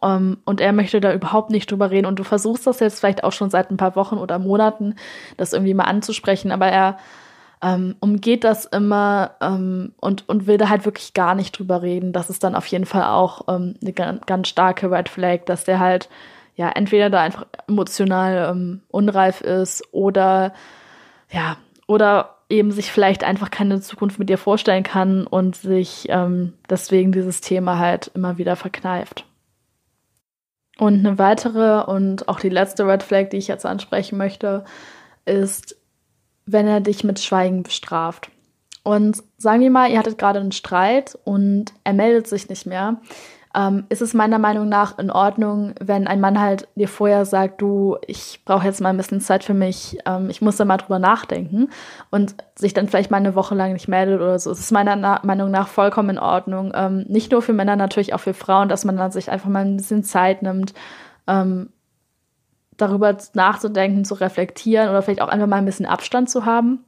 Um, 0.02 0.12
ähm, 0.12 0.38
und 0.46 0.62
er 0.62 0.74
möchte 0.74 1.00
da 1.00 1.14
überhaupt 1.14 1.52
nicht 1.52 1.72
drüber 1.72 1.90
reden. 1.90 2.06
Und 2.06 2.20
du 2.20 2.24
versuchst 2.24 2.68
das 2.68 2.80
jetzt 2.80 3.00
vielleicht 3.00 3.24
auch 3.24 3.32
schon 3.32 3.50
seit 3.50 3.72
ein 3.72 3.78
paar 3.78 3.96
Wochen 3.96 4.18
oder 4.18 4.40
Monaten, 4.40 4.96
das 5.38 5.54
irgendwie 5.54 5.74
mal 5.74 5.86
anzusprechen, 5.86 6.52
aber 6.52 6.68
er 6.68 6.98
ähm, 7.62 7.96
umgeht 8.02 8.44
das 8.44 8.66
immer 8.66 9.32
ähm, 9.42 9.94
und, 10.02 10.28
und 10.28 10.48
will 10.48 10.58
da 10.58 10.70
halt 10.70 10.86
wirklich 10.86 11.14
gar 11.14 11.34
nicht 11.34 11.58
drüber 11.58 11.82
reden. 11.82 12.12
Das 12.12 12.30
ist 12.30 12.44
dann 12.44 12.56
auf 12.56 12.68
jeden 12.68 12.86
Fall 12.86 13.06
auch 13.06 13.48
eine 13.48 13.94
ganz 14.26 14.50
starke 14.50 14.92
Red 14.92 15.10
Flag, 15.10 15.46
dass 15.46 15.64
der 15.64 15.80
halt 15.80 16.10
ja 16.56 16.70
entweder 16.70 17.10
da 17.10 17.22
einfach 17.22 17.46
emotional 17.68 18.52
ähm, 18.52 18.82
unreif 18.90 19.42
ist 19.42 19.84
oder 19.92 20.54
ja, 21.30 21.58
oder 21.88 22.36
eben 22.50 22.72
sich 22.72 22.92
vielleicht 22.92 23.24
einfach 23.24 23.50
keine 23.50 23.82
Zukunft 23.82 24.20
mit 24.20 24.30
dir 24.30 24.38
vorstellen 24.38 24.84
kann 24.84 25.26
und 25.28 25.56
sich 25.56 26.08
ähm, 26.10 26.54
deswegen 26.70 27.12
dieses 27.12 27.42
Thema 27.42 27.80
halt 27.80 28.12
immer 28.14 28.38
wieder 28.38 28.56
verkneift. 28.56 29.26
Und 30.78 31.06
eine 31.06 31.18
weitere 31.18 31.84
und 31.90 32.28
auch 32.28 32.40
die 32.40 32.50
letzte 32.50 32.86
Red 32.86 33.02
Flag, 33.02 33.30
die 33.30 33.38
ich 33.38 33.48
jetzt 33.48 33.66
ansprechen 33.66 34.18
möchte, 34.18 34.66
ist, 35.26 35.78
wenn 36.46 36.68
er 36.68 36.82
dich 36.82 37.04
mit 37.04 37.20
Schweigen 37.20 37.64
bestraft. 37.64 38.30
Und 38.84 39.24
sagen 39.38 39.62
wir 39.62 39.72
mal, 39.72 39.90
ihr 39.90 39.98
hattet 39.98 40.20
gerade 40.20 40.40
einen 40.40 40.52
Streit 40.52 41.18
und 41.24 41.74
er 41.84 41.94
meldet 41.94 42.28
sich 42.28 42.50
nicht 42.50 42.68
mehr, 42.68 43.02
ähm, 43.56 43.86
ist 43.88 44.02
es 44.02 44.14
meiner 44.14 44.38
Meinung 44.38 44.68
nach 44.68 45.00
in 45.00 45.10
Ordnung, 45.10 45.74
wenn 45.80 46.08
ein 46.08 46.20
Mann 46.20 46.40
halt 46.40 46.68
dir 46.76 46.90
vorher 46.90 47.26
sagt, 47.26 47.62
du, 47.62 47.98
ich 48.06 48.42
brauche 48.44 48.66
jetzt 48.66 48.82
mal 48.82 48.90
ein 48.90 48.98
bisschen 48.98 49.22
Zeit 49.22 49.46
für 49.46 49.54
mich, 49.54 49.98
ähm, 50.06 50.30
ich 50.30 50.42
muss 50.42 50.58
da 50.58 50.66
mal 50.66 50.78
drüber 50.78 51.00
nachdenken 51.00 51.70
und 52.12 52.36
sich 52.56 52.74
dann 52.74 52.90
vielleicht 52.90 53.12
mal 53.12 53.18
eine 53.18 53.36
Woche 53.36 53.56
lang 53.56 53.72
nicht 53.72 53.88
meldet 53.88 54.20
oder 54.20 54.38
so. 54.40 54.52
Es 54.52 54.60
ist 54.60 54.72
meiner 54.72 54.98
Na 54.98 55.22
Meinung 55.24 55.52
nach 55.52 55.70
vollkommen 55.70 56.12
in 56.12 56.20
Ordnung. 56.20 56.74
Ähm, 56.76 57.06
nicht 57.08 57.32
nur 57.32 57.42
für 57.42 57.54
Männer, 57.54 57.78
natürlich 57.78 58.14
auch 58.14 58.20
für 58.20 58.34
Frauen, 58.34 58.68
dass 58.68 58.84
man 58.84 58.98
dann 58.98 59.12
sich 59.12 59.32
einfach 59.32 59.50
mal 59.50 59.64
ein 59.64 59.78
bisschen 59.78 60.04
Zeit 60.04 60.42
nimmt, 60.42 60.74
ähm, 61.28 61.70
darüber 62.76 63.16
nachzudenken, 63.34 64.04
zu 64.04 64.16
reflektieren 64.16 64.90
oder 64.90 65.02
vielleicht 65.02 65.22
auch 65.22 65.30
einfach 65.30 65.48
mal 65.48 65.58
ein 65.58 65.66
bisschen 65.66 65.86
Abstand 65.86 66.30
zu 66.30 66.46
haben. 66.46 66.84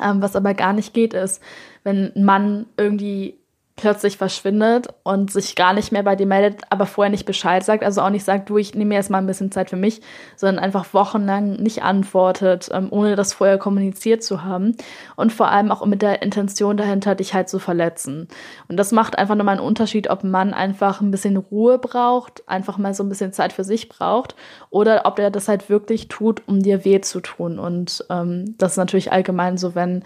Ähm, 0.00 0.22
was 0.22 0.36
aber 0.36 0.54
gar 0.54 0.72
nicht 0.72 0.94
geht, 0.94 1.14
ist, 1.14 1.42
wenn 1.82 2.12
ein 2.14 2.24
Mann 2.24 2.66
irgendwie 2.76 3.40
plötzlich 3.76 4.16
verschwindet 4.16 4.88
und 5.02 5.30
sich 5.30 5.54
gar 5.54 5.74
nicht 5.74 5.92
mehr 5.92 6.02
bei 6.02 6.16
dir 6.16 6.24
meldet, 6.24 6.62
aber 6.70 6.86
vorher 6.86 7.10
nicht 7.10 7.26
Bescheid 7.26 7.62
sagt, 7.62 7.84
also 7.84 8.00
auch 8.00 8.08
nicht 8.08 8.24
sagt, 8.24 8.48
du, 8.48 8.56
ich 8.56 8.74
nehme 8.74 8.88
mir 8.88 8.94
jetzt 8.94 9.10
mal 9.10 9.18
ein 9.18 9.26
bisschen 9.26 9.52
Zeit 9.52 9.68
für 9.68 9.76
mich, 9.76 10.00
sondern 10.34 10.64
einfach 10.64 10.94
wochenlang 10.94 11.56
nicht 11.56 11.82
antwortet, 11.82 12.70
ähm, 12.72 12.88
ohne 12.90 13.16
das 13.16 13.34
vorher 13.34 13.58
kommuniziert 13.58 14.24
zu 14.24 14.42
haben 14.42 14.76
und 15.14 15.30
vor 15.30 15.50
allem 15.50 15.70
auch 15.70 15.84
mit 15.84 16.00
der 16.00 16.22
Intention 16.22 16.78
dahinter, 16.78 17.14
dich 17.14 17.34
halt 17.34 17.50
zu 17.50 17.58
verletzen. 17.58 18.28
Und 18.66 18.78
das 18.78 18.92
macht 18.92 19.18
einfach 19.18 19.34
nochmal 19.34 19.58
einen 19.58 19.66
Unterschied, 19.66 20.08
ob 20.08 20.24
ein 20.24 20.30
Mann 20.30 20.54
einfach 20.54 21.02
ein 21.02 21.10
bisschen 21.10 21.36
Ruhe 21.36 21.78
braucht, 21.78 22.48
einfach 22.48 22.78
mal 22.78 22.94
so 22.94 23.04
ein 23.04 23.10
bisschen 23.10 23.34
Zeit 23.34 23.52
für 23.52 23.64
sich 23.64 23.90
braucht 23.90 24.36
oder 24.70 25.02
ob 25.04 25.18
er 25.18 25.30
das 25.30 25.48
halt 25.48 25.68
wirklich 25.68 26.08
tut, 26.08 26.42
um 26.46 26.62
dir 26.62 26.86
weh 26.86 27.02
zu 27.02 27.20
tun. 27.20 27.58
Und 27.58 28.06
ähm, 28.08 28.54
das 28.56 28.72
ist 28.72 28.78
natürlich 28.78 29.12
allgemein 29.12 29.58
so, 29.58 29.74
wenn 29.74 30.02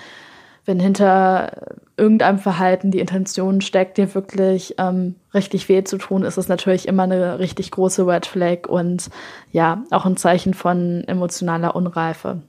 wenn 0.65 0.79
hinter 0.79 1.77
irgendeinem 2.01 2.39
Verhalten 2.39 2.91
die 2.91 2.99
Intention 2.99 3.61
steckt, 3.61 3.99
dir 3.99 4.15
wirklich 4.15 4.75
ähm, 4.79 5.17
richtig 5.35 5.69
weh 5.69 5.85
zu 5.85 5.99
tun, 5.99 6.25
ist 6.25 6.39
es 6.39 6.49
natürlich 6.49 6.89
immer 6.89 7.03
eine 7.03 7.39
richtig 7.39 7.71
große 7.71 8.07
Red 8.07 8.27
Flag 8.27 8.67
und 8.67 9.11
ja, 9.53 9.85
auch 9.91 10.07
ein 10.07 10.17
Zeichen 10.17 10.55
von 10.55 11.05
emotionaler 11.07 11.77
Unreife. 11.77 12.41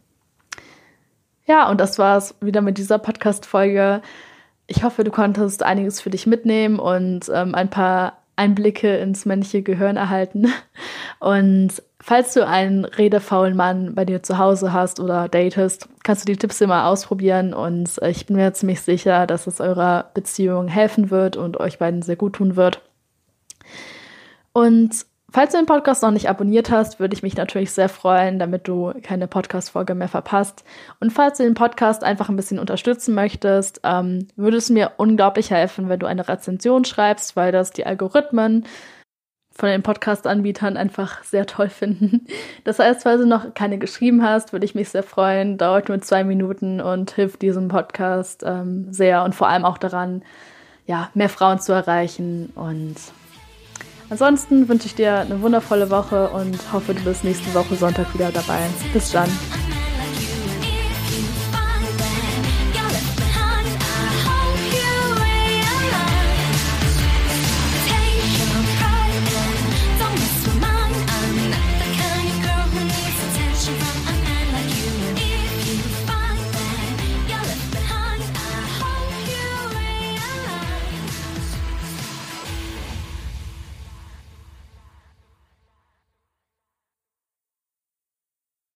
Ja, 1.46 1.70
und 1.70 1.82
das 1.82 2.00
war 2.00 2.18
es 2.18 2.36
wieder 2.40 2.62
mit 2.62 2.78
dieser 2.78 2.98
Podcast-Folge. 2.98 4.02
ich 4.68 4.84
hoffe, 4.84 5.04
du 5.04 5.12
konntest 5.12 5.64
einiges 5.64 6.00
für 6.00 6.10
dich 6.10 6.26
mitnehmen 6.26 6.80
und 6.80 7.30
ähm, 7.34 7.54
ein 7.54 7.70
paar 7.70 8.22
Einblicke 8.38 8.98
ins 8.98 9.26
männliche 9.26 9.62
Gehirn 9.62 9.98
erhalten. 9.98 10.48
Und 11.20 11.84
falls 12.04 12.34
du 12.34 12.46
einen 12.46 12.86
redefaulen 12.86 13.56
Mann 13.56 13.96
bei 13.96 14.06
dir 14.06 14.24
zu 14.24 14.38
Hause 14.38 14.74
hast 14.74 15.00
oder 15.00 15.30
datest, 15.30 15.88
kannst 16.04 16.24
du 16.24 16.32
die 16.32 16.38
Tipps 16.38 16.62
immer 16.62 16.88
ausprobieren 16.88 17.54
und 17.54 17.90
ich 18.04 18.26
bin 18.26 18.36
mir 18.36 18.54
ziemlich 18.54 18.82
sicher, 18.82 19.28
dass 19.28 19.48
es 19.48 19.62
eurer 19.62 20.12
Beziehung 20.14 20.68
helfen 20.68 21.12
wird 21.12 21.38
und 21.38 21.60
euch 21.60 21.80
beiden 21.80 22.02
sehr 22.02 22.16
gut 22.16 22.34
tun 22.34 22.56
wird. 22.56 22.82
Und 24.54 25.06
Falls 25.34 25.54
du 25.54 25.58
den 25.60 25.66
Podcast 25.66 26.04
noch 26.04 26.12
nicht 26.12 26.28
abonniert 26.28 26.72
hast, 26.72 27.00
würde 27.00 27.16
ich 27.16 27.24
mich 27.24 27.38
natürlich 27.38 27.72
sehr 27.72 27.88
freuen, 27.88 28.38
damit 28.38 28.68
du 28.68 28.92
keine 29.02 29.30
Podcast-Folge 29.30 29.96
mehr 29.96 30.10
verpasst. 30.10 30.66
Und 31.00 31.14
falls 31.14 31.38
du 31.38 31.44
den 31.44 31.54
Podcast 31.54 32.04
einfach 32.04 32.28
ein 32.28 32.36
bisschen 32.36 32.60
unterstützen 32.60 33.16
möchtest, 33.16 33.80
ähm, 33.86 34.28
würde 34.36 34.58
es 34.58 34.70
mir 34.70 34.92
unglaublich 34.98 35.50
helfen, 35.50 35.88
wenn 35.88 36.02
du 36.02 36.06
eine 36.06 36.28
Rezension 36.28 36.84
schreibst, 36.84 37.38
weil 37.38 37.54
das 37.54 37.72
die 37.72 37.86
Algorithmen 37.86 38.66
von 39.62 39.70
den 39.70 39.84
Podcast-Anbietern 39.84 40.76
einfach 40.76 41.24
sehr 41.24 41.46
toll 41.46 41.70
finden. 41.70 42.26
Das 42.64 42.80
heißt, 42.80 43.04
falls 43.04 43.22
du 43.22 43.28
noch 43.28 43.54
keine 43.54 43.78
geschrieben 43.78 44.24
hast, 44.24 44.54
würde 44.54 44.66
ich 44.66 44.74
mich 44.74 44.90
sehr 44.90 45.04
freuen. 45.04 45.60
Dauert 45.60 45.88
nur 45.88 46.02
zwei 46.02 46.24
Minuten 46.24 46.82
und 46.82 47.12
hilft 47.12 47.44
diesem 47.44 47.68
Podcast 47.68 48.44
ähm, 48.44 48.92
sehr 48.92 49.24
und 49.24 49.36
vor 49.36 49.48
allem 49.48 49.64
auch 49.64 49.78
daran, 49.78 50.24
ja, 50.88 51.12
mehr 51.14 51.30
Frauen 51.30 51.60
zu 51.60 51.72
erreichen 51.72 52.52
und 52.56 52.96
Ansonsten 54.10 54.68
wünsche 54.68 54.88
ich 54.88 54.96
dir 54.96 55.20
eine 55.20 55.42
wundervolle 55.42 55.90
Woche 55.90 56.32
und 56.32 56.74
hoffe, 56.74 56.94
du 56.94 57.02
bist 57.04 57.24
nächste 57.24 57.54
Woche 57.54 57.76
Sonntag 57.76 58.14
wieder 58.14 58.30
dabei. 58.30 58.60
Bis 58.92 59.10
dann. 59.14 59.30